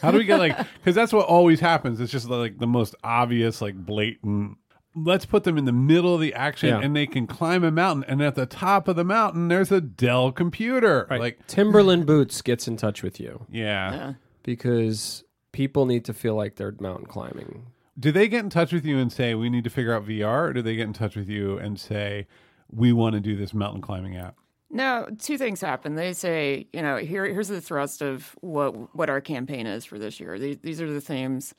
[0.00, 0.56] How do we get like?
[0.74, 1.98] Because that's what always happens.
[1.98, 4.58] It's just like the most obvious, like blatant.
[4.94, 6.80] Let's put them in the middle of the action, Yeah.
[6.80, 8.04] and they can climb a mountain.
[8.08, 11.06] And at the top of the mountain, there's a Dell computer.
[11.08, 13.92] Like, Timberland Boots gets in touch with you yeah.
[13.94, 14.12] Yeah.
[14.42, 15.22] because
[15.52, 17.66] people need to feel like they're mountain climbing.
[17.98, 20.48] Do they get in touch with you and say we need to figure out VR,
[20.48, 22.26] or do they get in touch with you and say
[22.70, 24.36] we want to do this mountain climbing app?
[24.70, 25.96] No, two things happen.
[25.96, 29.98] They say, you know, here here's the thrust of what what our campaign is for
[29.98, 30.38] this year.
[30.38, 31.54] These, these are the themes.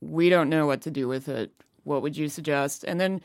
[0.00, 1.52] We don't know what to do with it.
[1.86, 2.84] What would you suggest?
[2.84, 3.20] And then,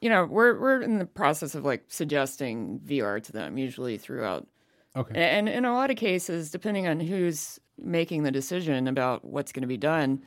[0.00, 4.46] you know, we're we're in the process of like suggesting VR to them, usually throughout.
[4.96, 5.20] Okay.
[5.20, 9.62] And in a lot of cases, depending on who's making the decision about what's going
[9.62, 10.22] to be done,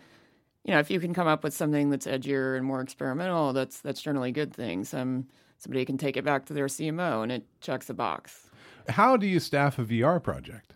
[0.66, 3.80] you know, if you can come up with something that's edgier and more experimental, that's
[3.80, 4.84] that's generally a good thing.
[4.84, 8.50] Some somebody can take it back to their CMO and it checks a box.
[8.90, 10.76] How do you staff a VR project?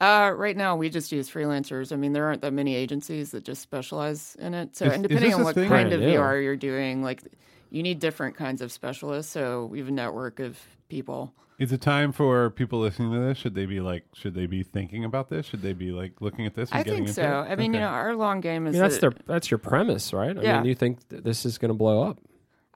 [0.00, 1.92] Uh, right now, we just use freelancers.
[1.92, 4.74] I mean, there aren't that many agencies that just specialize in it.
[4.76, 5.68] So, Is- and depending on what thing?
[5.68, 6.14] kind of Brand.
[6.16, 7.22] VR you're doing, like
[7.70, 9.30] you need different kinds of specialists.
[9.32, 10.58] So we have a network of
[10.88, 11.34] people.
[11.58, 13.36] Is it time for people listening to this?
[13.36, 15.44] Should they be like, should they be thinking about this?
[15.44, 16.70] Should they be like looking at this?
[16.70, 17.40] And I getting think into so.
[17.42, 17.52] it?
[17.52, 17.78] I mean, Okay.
[17.78, 20.36] you know, our long game I is mean, that's that- their that's your premise, right?
[20.38, 20.56] I Yeah.
[20.60, 22.18] mean, you think th- this is going to blow up?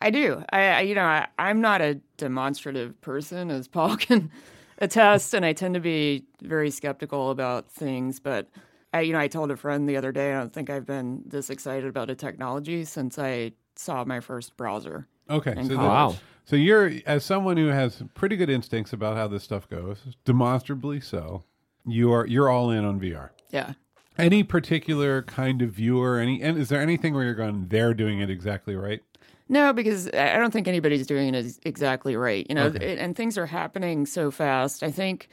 [0.01, 0.45] I do.
[0.53, 4.31] I, I you know, I, I'm not a demonstrative person, as Paul can
[4.79, 8.21] attest, and I tend to be very skeptical about things.
[8.21, 8.49] But
[8.93, 11.23] I, you know, I told a friend the other day, I don't think I've been
[11.27, 15.07] this excited about a technology since I saw my first browser.
[15.31, 15.55] okay.
[15.63, 16.17] So, the- Wow.
[16.45, 21.01] so you're as someone who has pretty good instincts about how this stuff goes, demonstrably
[21.01, 21.45] so.
[21.87, 23.31] You are you're all in on VR.
[23.51, 23.73] Yeah.
[24.17, 26.19] Any particular kind of viewer?
[26.19, 26.41] Any?
[26.41, 27.67] And is there anything where you're going?
[27.69, 29.03] They're doing it exactly right.
[29.49, 32.47] No, because I I don't think anybody's doing it exactly right.
[32.49, 32.93] You know, Okay.
[32.93, 34.83] it- and things are happening so fast.
[34.83, 35.29] I think,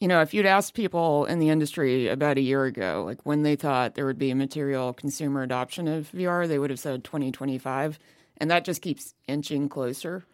[0.00, 3.42] you know, if you'd asked people in the industry about a year ago, like when
[3.42, 7.02] they thought there would be a material consumer adoption of VR, they would have said
[7.04, 7.98] 2025.
[8.38, 10.24] And that just keeps inching closer.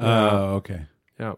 [0.00, 0.86] Oh, okay.
[1.18, 1.34] Yeah.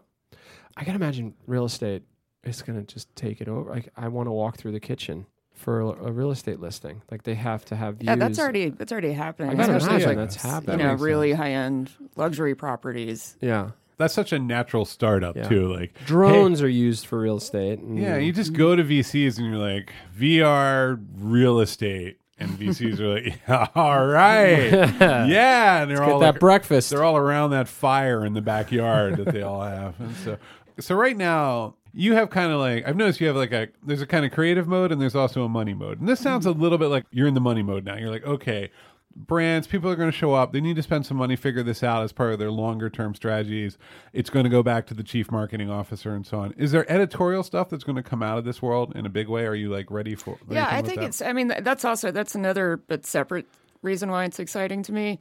[0.77, 2.03] I can imagine real estate
[2.45, 3.69] is going to just take it over.
[3.69, 7.01] Like, I want to walk through the kitchen for a, a real estate listing.
[7.11, 8.07] Like, they have to have views.
[8.07, 9.51] Yeah, that's already that's already happening.
[9.51, 13.37] I gotta imagine like, that's you know, really high end luxury properties.
[13.41, 13.71] Yeah.
[13.97, 15.47] That's such a natural startup Yeah.
[15.47, 15.71] too.
[15.73, 17.79] Like Drones are used for real estate.
[17.79, 22.99] and- Yeah, you just go to VCs and you're like VR real estate, and VCs
[22.99, 26.89] are like, yeah, all right, yeah, and they're Get all that like, breakfast.
[26.89, 30.37] they're all around that fire in the backyard that they all have, and so
[30.79, 34.01] so right now you have kind of like I've noticed you have like a there's
[34.01, 36.49] a kind of creative mode and there's also a money mode, and this sounds a
[36.49, 36.61] mm-hmm.
[36.61, 37.95] little bit like you're in the money mode now.
[37.95, 38.71] You're like, okay.
[39.15, 40.53] Brands, people are going to show up.
[40.53, 43.13] They need to spend some money, figure this out as part of their longer term
[43.13, 43.77] strategies.
[44.11, 46.55] It's going to go back to the chief marketing officer and so on.
[46.57, 49.27] Is there editorial stuff that's going to come out of this world in a big
[49.27, 49.45] way?
[49.45, 50.39] Are you like ready for?
[50.47, 51.21] ready Yeah, I think at it's.
[51.21, 53.45] I mean, that's also that's another but separate
[53.83, 55.19] reason why it's exciting to me.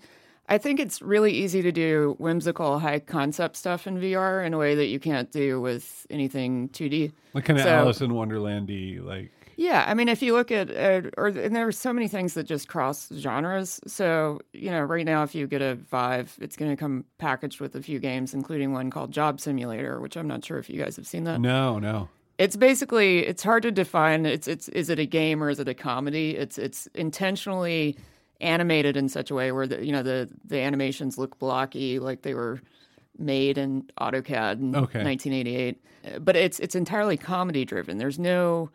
[0.53, 4.59] I think it's really easy to do whimsical, high concept stuff in VR in a
[4.59, 7.11] way that you can't do with anything 2D.
[7.33, 10.71] like kind of so- Alice in Wonderlandy, like Yeah, I mean, if you look at,
[10.71, 13.81] uh, or and there are so many things that just cross genres.
[13.87, 17.59] So you know, right now, if you get a Vive, it's going to come packaged
[17.59, 20.79] with a few games, including one called Job Simulator, which I'm not sure if you
[20.79, 21.41] guys have seen that.
[21.41, 22.11] No, no.
[22.37, 24.27] It's basically it's hard to define.
[24.27, 26.37] It's it's is it a game or is it a comedy?
[26.37, 27.97] It's it's intentionally
[28.43, 32.23] animated in such a way where the you know the the animations look blocky, like
[32.23, 32.61] they were
[33.19, 35.03] made in AutoCAD in Okay.
[35.05, 35.83] 1988.
[36.05, 37.99] Uh, But it's it's entirely comedy driven.
[37.99, 38.71] There's no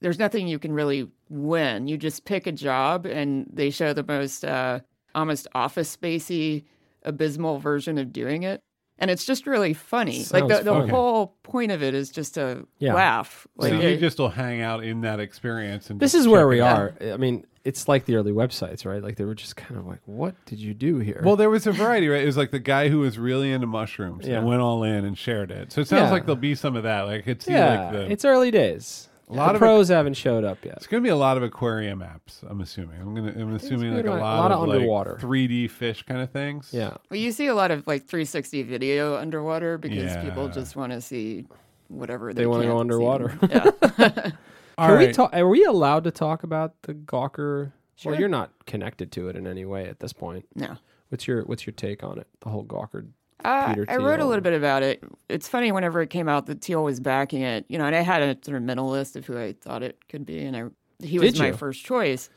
[0.00, 1.88] there's nothing you can really win.
[1.88, 4.80] You just pick a job, and they show the most uh,
[5.14, 6.64] almost office spacey,
[7.02, 8.60] abysmal version of doing it.
[8.98, 10.24] And it's just really funny.
[10.32, 10.88] like the, the funny.
[10.88, 12.94] whole point of it is just to Yeah.
[12.94, 13.46] laugh.
[13.56, 15.90] Like so you it- just will hang out in that experience.
[15.90, 16.78] And This is where we it out.
[17.02, 17.12] are.
[17.12, 19.02] I mean, it's like the early websites, right?
[19.02, 21.66] Like they were just kind of like, "What did you do here?" Well, there was
[21.66, 22.22] a variety, right?
[22.22, 24.38] It was like the guy who was really into mushrooms Yeah.
[24.38, 25.72] and went all in and shared it.
[25.72, 26.10] So it sounds Yeah.
[26.12, 27.02] like there'll be some of that.
[27.02, 29.08] Like I could see yeah, like the it's early days.
[29.28, 30.76] A lot the of pros haven't showed up yet.
[30.76, 32.48] It's going to be a lot of aquarium apps.
[32.48, 33.00] I'm assuming.
[33.00, 33.40] I'm going to.
[33.40, 35.18] I'm assuming like a like a lot, lot of, of like, underwater.
[35.20, 36.70] 3D fish kind of things.
[36.72, 40.92] Yeah, Well, you see a lot of like 360 video underwater because people just want
[40.92, 41.46] to see
[41.88, 43.36] whatever they, They wanna go underwater.
[43.50, 43.70] Yeah.
[44.78, 45.34] All Can we talk?
[45.34, 47.72] Are we allowed to talk about the Gawker?
[47.96, 48.12] Sure.
[48.12, 50.46] Well, you're not connected to it in any way at this point.
[50.54, 50.76] no.
[51.08, 52.26] What's your What's your take on it?
[52.40, 53.06] The whole Gawker.
[53.44, 55.02] Uh, Peter I wrote a little bit about it.
[55.28, 58.00] It's funny whenever it came out that Thiel was backing it, you know, and I
[58.00, 60.64] had a sort of mental list of who I thought it could be, and I
[61.04, 61.52] he was Did my you?
[61.52, 62.30] first choice.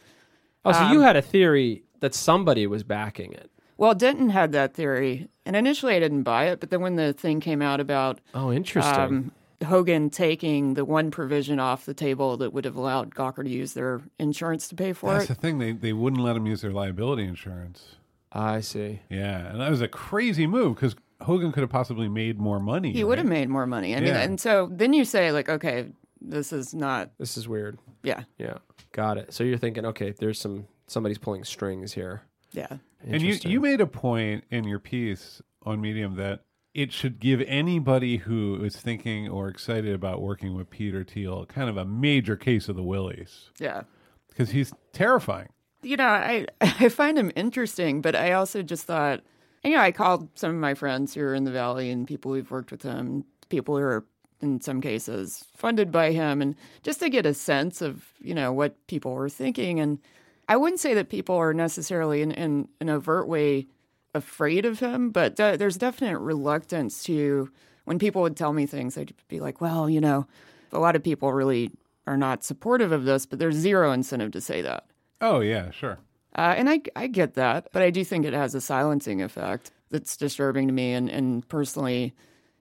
[0.65, 3.49] Oh, so Um, you had a theory that somebody was backing it.
[3.77, 7.13] Well, Denton had that theory, and initially I didn't buy it, but then when the
[7.13, 8.93] thing came out about Oh, interesting.
[8.93, 9.31] um,
[9.65, 13.73] Hogan taking the one provision off the table that would have allowed Gawker to use
[13.73, 15.27] their insurance to pay for That's it.
[15.29, 15.59] the thing.
[15.59, 17.95] They they wouldn't let him use their liability insurance.
[18.32, 18.99] I see.
[19.09, 22.91] Yeah, and that was a crazy move because Hogan could have possibly made more money.
[22.93, 23.95] He would have made more money.
[23.95, 24.21] I mean, Yeah.
[24.21, 25.88] and so then you say like, okay,
[26.21, 27.80] this is not, This is weird.
[28.03, 28.57] yeah, Yeah,
[28.91, 29.34] got it.
[29.34, 32.21] So you're thinking, okay, there's some somebody's pulling strings here.
[32.51, 32.67] yeah.
[33.01, 33.51] And you Interesting.
[33.51, 38.61] you made a point in your piece on Medium that it should give anybody who
[38.63, 42.75] is thinking or excited about working with Peter Thiel kind of a major case of
[42.75, 43.84] the willies Yeah.
[44.27, 45.47] because he's terrifying.
[45.82, 49.21] You know, I I find him interesting, but I also just thought,
[49.63, 52.34] you know, I called some of my friends who are in the valley and people
[52.34, 54.05] who've worked with him, people who are
[54.41, 58.51] in some cases funded by him, and just to get a sense of you know
[58.51, 59.80] what people were thinking.
[59.80, 59.99] And
[60.47, 63.67] I wouldn't say that people are necessarily in, in an overt way
[64.15, 67.51] afraid of him, but th- there's definite reluctance to
[67.86, 70.27] when people would tell me things, I'd be like, well, you know,
[70.71, 71.71] a lot of people really
[72.05, 74.86] are not supportive of this, but there's zero incentive to say that.
[75.22, 75.99] Oh yeah, sure.
[76.36, 79.72] Uh, and I, I get that, but I do think it has a silencing effect
[79.89, 80.93] that's disturbing to me.
[80.93, 82.13] And, and personally,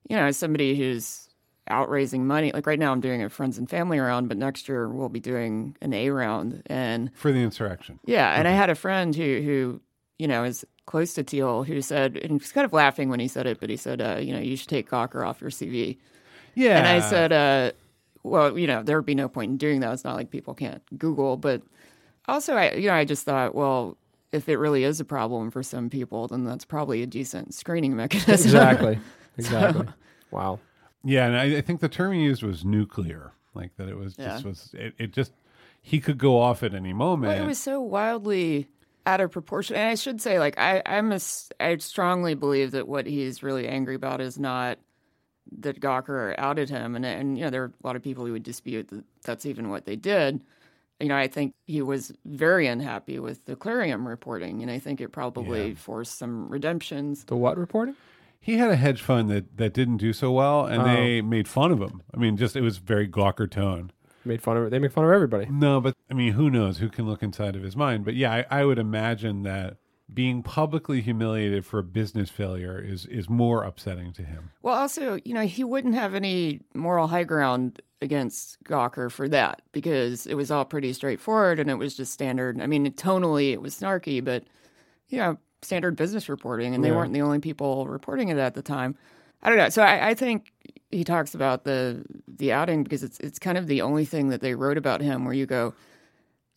[0.09, 1.29] you know, as somebody who's
[1.69, 4.69] out raising money, like right now I'm doing a friends and family round, but next
[4.69, 6.63] year we'll be doing an A round.
[6.67, 8.01] And For the insurrection.
[8.07, 9.81] yeah, and I had a friend who, who
[10.19, 13.21] you know, is close to Thiel who said, and he was kind of laughing when
[13.21, 15.51] he said it, but he said, uh, you know, you should take Gawker off your
[15.51, 15.99] CV.
[16.55, 16.79] Yeah.
[16.79, 17.73] And I said, uh,
[18.23, 19.93] well, you know, there would be no point in doing that.
[19.93, 21.63] It's not like people can't Google, but
[22.29, 23.97] also, I, you know, I just thought, well,
[24.33, 27.97] if it really is a problem for some people, then that's probably a decent screening
[28.03, 28.33] mechanism.
[28.35, 28.99] exactly,
[29.39, 29.87] exactly.
[30.31, 30.61] Wow.
[31.05, 33.89] Yeah, and I, I think the term he used was nuclear, like that.
[33.89, 35.33] It was just was it, it just
[35.81, 37.33] he could go off at any moment.
[37.33, 38.69] Well, it was so wildly
[39.07, 39.77] out of proportion.
[39.77, 43.43] And I should say, like, I, I'm a, s- I strongly believe that what he's
[43.43, 44.79] really angry about is not
[45.61, 46.95] that Gawker outed him.
[46.95, 49.47] And, and, you know, there are a lot of people who would dispute that that's
[49.47, 50.43] even what they did.
[51.01, 55.01] You know, I think he was very unhappy with the Clarium reporting, and I think
[55.01, 55.75] it probably Yeah.
[55.75, 57.25] forced some redemptions.
[57.25, 57.95] The what reporting?
[58.41, 60.85] he had a hedge fund that that didn't do so well, and Oh.
[60.85, 62.03] they made fun of him.
[62.15, 63.91] I mean, just it was very Gawker tone.
[64.25, 64.71] Made fun of it.
[64.71, 65.47] They make fun of everybody.
[65.51, 66.79] No, but I mean, who knows?
[66.79, 68.05] Who can look inside of his mind?
[68.05, 69.77] But yeah, I, I would imagine that
[70.13, 74.51] being publicly humiliated for a business failure is is more upsetting to him.
[74.63, 79.63] Well, also, you know, he wouldn't have any moral high ground against Gawker for that
[79.73, 82.61] because it was all pretty straightforward and it was just standard.
[82.61, 84.45] I mean, tonally it was snarky, but
[85.09, 86.97] you know, standard business reporting, and they Yeah.
[86.97, 88.95] weren't the only people reporting it at the time.
[89.43, 89.69] I don't know.
[89.71, 90.53] So I, I think
[90.91, 94.41] he talks about the the outing because it's it's kind of the only thing that
[94.41, 95.75] they wrote about him where you go,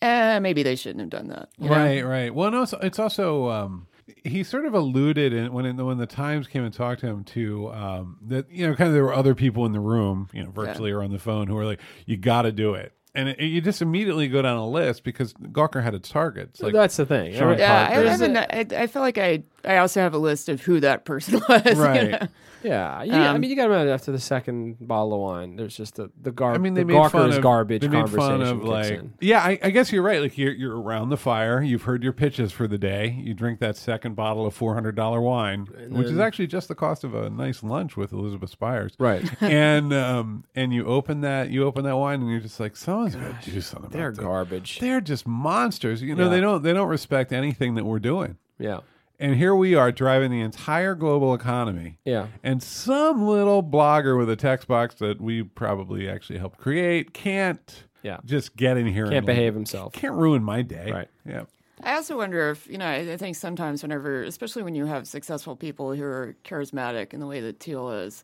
[0.01, 1.49] eh, maybe they shouldn't have done that.
[1.57, 1.75] you know?
[1.75, 2.33] Right, right.
[2.35, 3.87] Well, no, it's, it's also um,
[4.23, 7.71] he sort of alluded in, when when the Times came and talked to him to
[7.73, 10.51] um, that you know kind of there were other people in the room, you know,
[10.51, 13.39] virtually or on the phone who were like, "You got to do it," and it,
[13.41, 16.61] you just immediately go down a list because Gawker had its targets.
[16.61, 17.33] Like, That's the thing.
[17.33, 17.51] Sure.
[17.51, 20.17] Every- Yeah, I, there's haven't, a- I, I feel like I I also have a
[20.17, 21.61] list of who that person was.
[21.65, 22.11] you Right.
[22.11, 22.27] know?
[22.63, 25.55] Yeah, you, I Um, mean, you got to imagine after the second bottle of wine,
[25.55, 26.53] there's just the the gar.
[26.53, 29.13] I mean, they the made fun of garbage They made fun conversation of like, in.
[29.19, 30.21] yeah, I, I guess you're right.
[30.21, 31.63] Like you're you're around the fire.
[31.63, 33.19] You've heard your pitches for the day.
[33.19, 36.75] You drink that second bottle of four hundred dollar wine, which is actually just the
[36.75, 38.93] cost of a nice lunch with Elizabeth Spiers.
[38.99, 39.27] Right.
[39.41, 43.15] and um and you open that you open that wine and you're just like someone's
[43.15, 44.19] gonna do something They're this.
[44.19, 44.77] garbage.
[44.77, 46.03] They're just monsters.
[46.03, 46.29] You know Yeah.
[46.29, 48.37] they don't they don't respect anything that we're doing.
[48.59, 48.81] Yeah.
[49.21, 51.99] And here we are driving the entire global economy.
[52.03, 52.27] Yeah.
[52.43, 57.83] And some little blogger with a text box that we probably actually helped create can't
[58.01, 58.17] Yeah.
[58.25, 59.93] just get in here Can't and behave himself.
[59.93, 60.91] Can't ruin my day.
[60.91, 61.07] Right.
[61.23, 61.43] Yeah.
[61.83, 65.07] I also wonder if, you know, I I think sometimes whenever, especially when you have
[65.07, 68.23] successful people who are charismatic in the way that Thiel is,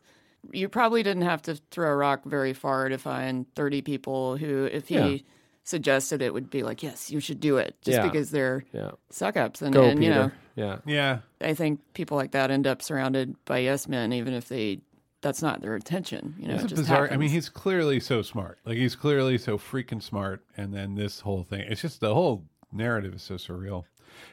[0.51, 4.65] you probably didn't have to throw a rock very far to find 30 people who,
[4.65, 5.17] if he Yeah.
[5.67, 8.03] Suggested it, would be like, yes, you should do it, just Yeah.
[8.07, 8.91] because they're Yeah.
[9.09, 9.61] suck ups.
[9.61, 10.11] And, Go, and Peter.
[10.13, 10.77] you know, yeah.
[10.85, 11.19] Yeah.
[11.41, 14.79] I think people like that end up surrounded by yes men, even if they,
[15.21, 16.35] that's not their intention.
[16.39, 17.11] You know, It's it a just bizarre.
[17.11, 18.59] I mean, he's clearly so smart.
[18.65, 20.43] Like he's clearly so freaking smart.
[20.55, 23.83] And then this whole thing, it's just the whole narrative is so surreal.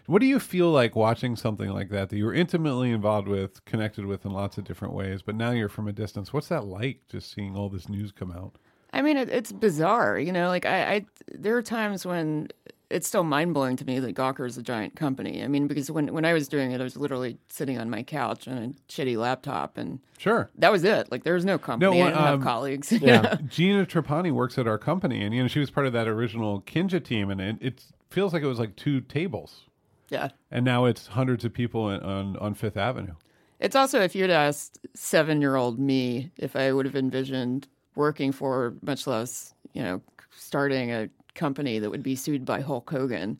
[0.06, 3.64] What do you feel like watching something like that that you were intimately involved with,
[3.64, 6.32] connected with in lots of different ways, but now you're from a distance?
[6.32, 7.00] What's that like?
[7.10, 8.56] Just seeing all this news come out.
[8.94, 10.48] I mean, it, it's bizarre, you know.
[10.48, 12.48] Like I, I, there are times when
[12.90, 15.42] it's still mind blowing to me that Gawker is a giant company.
[15.42, 18.02] I mean, because when when I was doing it, I was literally sitting on my
[18.04, 20.48] couch on a shitty laptop, and Sure.
[20.58, 21.10] that was it.
[21.10, 21.98] Like there was no company.
[21.98, 22.92] No, I didn't um, have colleagues.
[23.04, 23.20] Yeah.
[23.20, 23.34] know?
[23.48, 26.62] Gina Trapani works at our company, and you know she was part of that original
[26.62, 29.64] Kinja team, and it, it feels like it was like two tables,
[30.08, 30.28] yeah.
[30.50, 33.14] and now it's hundreds of people in, on on Fifth Avenue.
[33.58, 38.32] It's also if you'd asked seven year old me if I would have envisioned working
[38.32, 40.00] for, much less, you know,
[40.36, 43.38] starting a company that would be sued by Hulk Hogan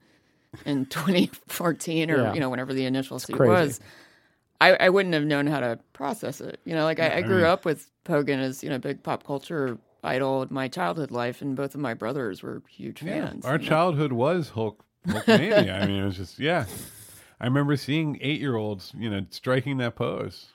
[0.64, 2.34] in 2014 or, Yeah.
[2.34, 3.50] you know, whenever the initial suit crazy.
[3.50, 3.80] was,
[4.60, 6.60] I, I wouldn't have known how to process it.
[6.64, 9.78] You know, like I, I grew up with Hogan as, you know, big pop culture
[10.02, 13.44] idol in my childhood life, and both of my brothers were huge fans.
[13.44, 13.68] Our you know?
[13.68, 15.82] childhood was Hulk Hulkamania.
[15.82, 16.66] I mean, it was just yeah.
[17.40, 20.46] I remember seeing eight year olds, you know, striking that pose.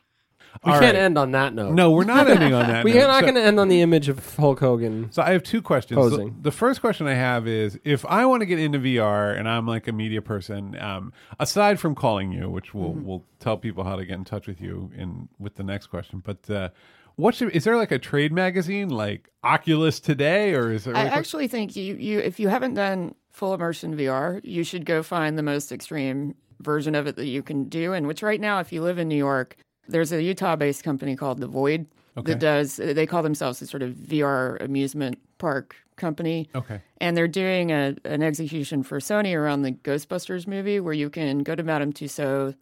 [0.66, 1.04] We All can't right.
[1.04, 1.74] end on that note.
[1.74, 2.84] No, we're not ending on that.
[2.86, 3.04] we note.
[3.04, 5.10] are not So- going to end on the image of Hulk Hogan.
[5.12, 5.95] So I have two questions.
[5.97, 6.36] The, Posing.
[6.41, 9.66] the first question I have is if I want to get into VR and I'm
[9.66, 13.06] like a media person, um, aside from calling you, which we'll Mm-hmm.
[13.06, 16.22] we'll tell people how to get in touch with you in with the next question,
[16.26, 16.70] but uh,
[17.16, 20.95] what should is there like a trade magazine like Oculus Today or is there?
[20.95, 24.86] I like- actually think you, you if you haven't done full immersion VR, you should
[24.86, 27.93] go find the most extreme version of it that you can do.
[27.93, 29.56] And which right now, if you live in New York,
[29.90, 31.88] there's a Utah-based company called The Void
[32.18, 32.34] Okay.
[32.34, 32.78] that does.
[32.78, 37.96] They call themselves a sort of VR amusement park company, okay, and they're doing a,
[38.04, 42.56] an execution for Sony around the Ghostbusters movie, where you can go to Madame Tussauds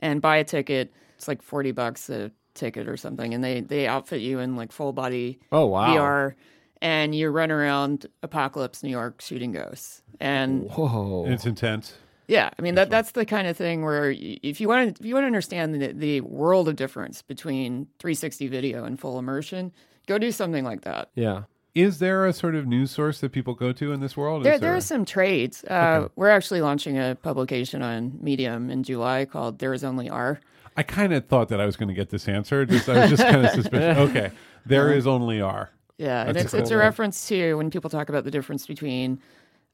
[0.00, 0.92] and buy a ticket.
[1.16, 4.72] It's like forty bucks a ticket or something, and they they outfit you in like
[4.72, 5.94] full body Oh wow!
[5.96, 6.34] VR,
[6.82, 10.02] and you run around Apocalypse, New York, shooting ghosts.
[10.20, 11.24] And Whoa!
[11.28, 11.94] it's intense.
[12.28, 15.06] Yeah, I mean that that's the kind of thing where if you want to if
[15.06, 19.72] you want to understand the, the world of difference between 360 video and full immersion,
[20.06, 21.10] go do something like that.
[21.14, 21.42] yeah.
[21.74, 24.42] Is there a sort of news source that people go to in this world?
[24.42, 25.62] There, Is there are some trades.
[25.64, 30.40] Uh, We're actually launching a publication on Medium in July called "There Is Only R."
[30.76, 32.64] I kind of thought that I was going to get this answer.
[32.66, 33.98] Just I was just kind of suspicious.
[34.10, 34.30] Okay,
[34.66, 35.70] there is only R.
[35.98, 39.20] Yeah, and it's a it's a reference to when people talk about the difference between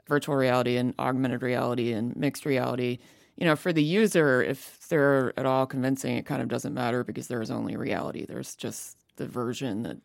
[0.06, 2.98] virtual reality and augmented reality and mixed reality.
[3.36, 7.02] You know, for the user, if they're at all convincing, it kind of doesn't matter
[7.02, 8.26] because there is only reality.
[8.26, 9.96] There's just the version that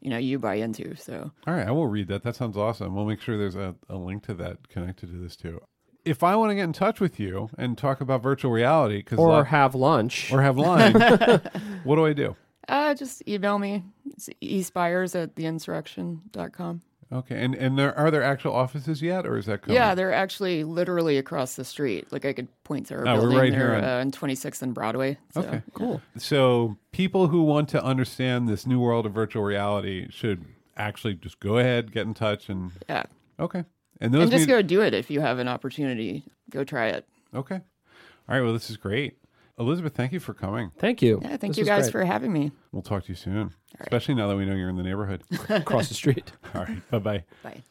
[0.00, 0.96] you know you buy into.
[0.96, 2.22] So All right, I will read that.
[2.24, 2.94] That sounds awesome.
[2.94, 5.60] We'll make sure there's a, a link to that connected to this too.
[6.04, 9.20] If I want to get in touch with you and talk about virtual reality, because
[9.20, 10.32] Or have lunch.
[10.32, 10.94] or have lunch,
[11.84, 12.34] what do I do?
[12.68, 13.84] uh, just email me.
[14.06, 16.82] It's espiers at theinsurrection.com.
[17.12, 19.74] Okay, and and there are there actual offices yet, or is that coming?
[19.76, 22.10] Yeah, they're actually literally across the street.
[22.10, 24.10] Like I could point to our Oh, we're building right there here on- uh, in
[24.12, 25.18] 26th and Broadway.
[25.34, 26.00] So, Okay, cool.
[26.16, 30.46] So people who want to understand this new world of virtual reality should
[30.76, 33.02] actually just go ahead, get in touch, and Yeah.
[33.38, 33.64] okay.
[34.00, 36.24] And those And just go do it if you have an opportunity.
[36.50, 37.06] Go try it.
[37.34, 37.56] okay.
[37.56, 38.40] All right.
[38.40, 39.18] Well, this is great,
[39.58, 39.94] Elizabeth.
[39.94, 40.70] Thank you for coming.
[40.78, 41.20] Thank you.
[41.22, 41.92] Yeah, thank This you guys great.
[41.92, 42.52] for having me.
[42.72, 45.22] We'll talk to you soon, especially now that we know you're in the neighborhood.
[45.48, 46.32] across the street.
[46.54, 46.90] All right.
[46.90, 47.24] Bye bye.
[47.42, 47.62] Bye.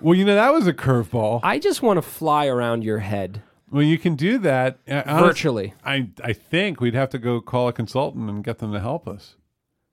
[0.00, 1.40] Well, you know that was a curveball.
[1.42, 5.74] I just want to fly around your head Well, you can do that Uh, virtually.
[5.84, 9.06] I I think we'd have to go call a consultant and get them to help
[9.06, 9.36] us.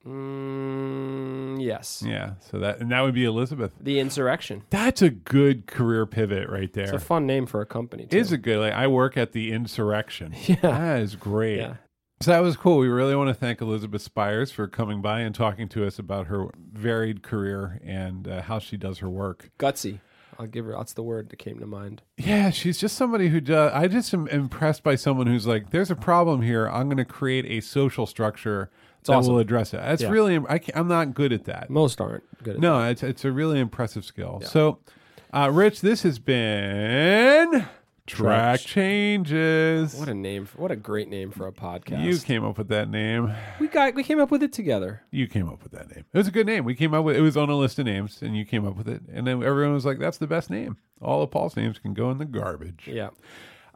[0.06, 2.02] Mm, yes.
[2.06, 3.72] Yeah, so that and that would be Elizabeth.
[3.80, 4.62] The Insurrection.
[4.70, 6.84] That's a good career pivot right there.
[6.84, 8.06] It's a fun name for a company.
[8.06, 8.16] Too.
[8.16, 10.34] Is a good like I work at the insurrection.
[10.50, 10.56] Yeah.
[10.62, 11.58] That is great.
[11.58, 11.74] Yeah.
[12.22, 12.78] So that was cool.
[12.78, 16.26] We really want to thank Elizabeth Spiers for coming by and talking to us about
[16.26, 19.50] her varied career and uh, how she does her work.
[19.58, 20.00] Gutsy.
[20.40, 20.72] I'll give her.
[20.72, 22.00] That's the word that came to mind.
[22.16, 23.72] Yeah, she's just somebody who does.
[23.74, 26.66] I just am impressed by someone who's like, "There's a problem here.
[26.66, 28.70] I'm going to create a social structure
[29.04, 29.34] that awesome.
[29.34, 30.08] will address it." That's Yeah.
[30.08, 30.40] really.
[30.48, 31.68] I can't, I'm not good at that.
[31.68, 34.40] Most aren't good at No, it's it's a really impressive skill.
[34.46, 34.78] So,
[35.34, 37.66] uh, Rich, this has been
[38.10, 39.94] Track Changes.
[39.94, 40.46] What a name!
[40.46, 42.02] For, what a great name for a podcast.
[42.04, 43.32] you came up with that name.
[43.58, 43.94] we got.
[43.94, 45.02] We came up with it together.
[45.10, 46.04] You came up with that name.
[46.12, 46.64] It was a good name.
[46.64, 48.76] We came up with it was on a list of names, and you came up
[48.76, 49.02] with it.
[49.12, 52.10] And then everyone was like, "That's the best name." All of Paul's names can go
[52.10, 52.84] in the garbage.
[52.86, 53.10] Yeah.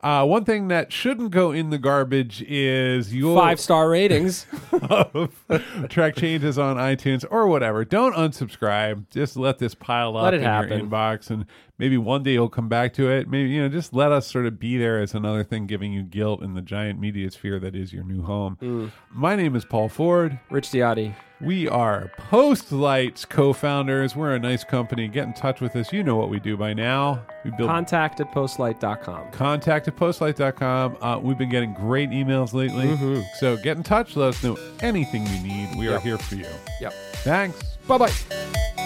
[0.02, 4.44] Uh, one thing that shouldn't go in the garbage is your Five star ratings.
[4.70, 5.34] of
[5.88, 7.86] track changes on iTunes or whatever.
[7.86, 9.08] Don't unsubscribe.
[9.08, 11.46] Just let this pile up Let it in your inbox, and
[11.84, 13.28] maybe one day you'll come back to it.
[13.28, 16.02] Maybe you know, just let us sort of be there as another thing, giving you
[16.02, 18.56] guilt in the giant media sphere that is your new home.
[18.62, 18.90] Mm.
[19.12, 20.38] My name is Paul Ford.
[20.50, 21.14] Rich Ziade.
[21.42, 24.16] We are Postlight's co-founders.
[24.16, 25.08] We're a nice company.
[25.08, 25.92] Get in touch with us.
[25.92, 27.20] You know what we do by now.
[27.44, 29.32] We build Contact at postlight.com.
[29.32, 30.96] contact at postlight.com.
[31.02, 32.86] Uh, we've been getting great emails lately.
[32.86, 33.20] Mm-hmm.
[33.40, 34.16] So get in touch.
[34.16, 35.76] Let us know anything you need.
[35.76, 36.46] We are here for you.
[36.80, 36.94] Yep.
[37.24, 37.76] Thanks.
[37.86, 38.83] Bye bye.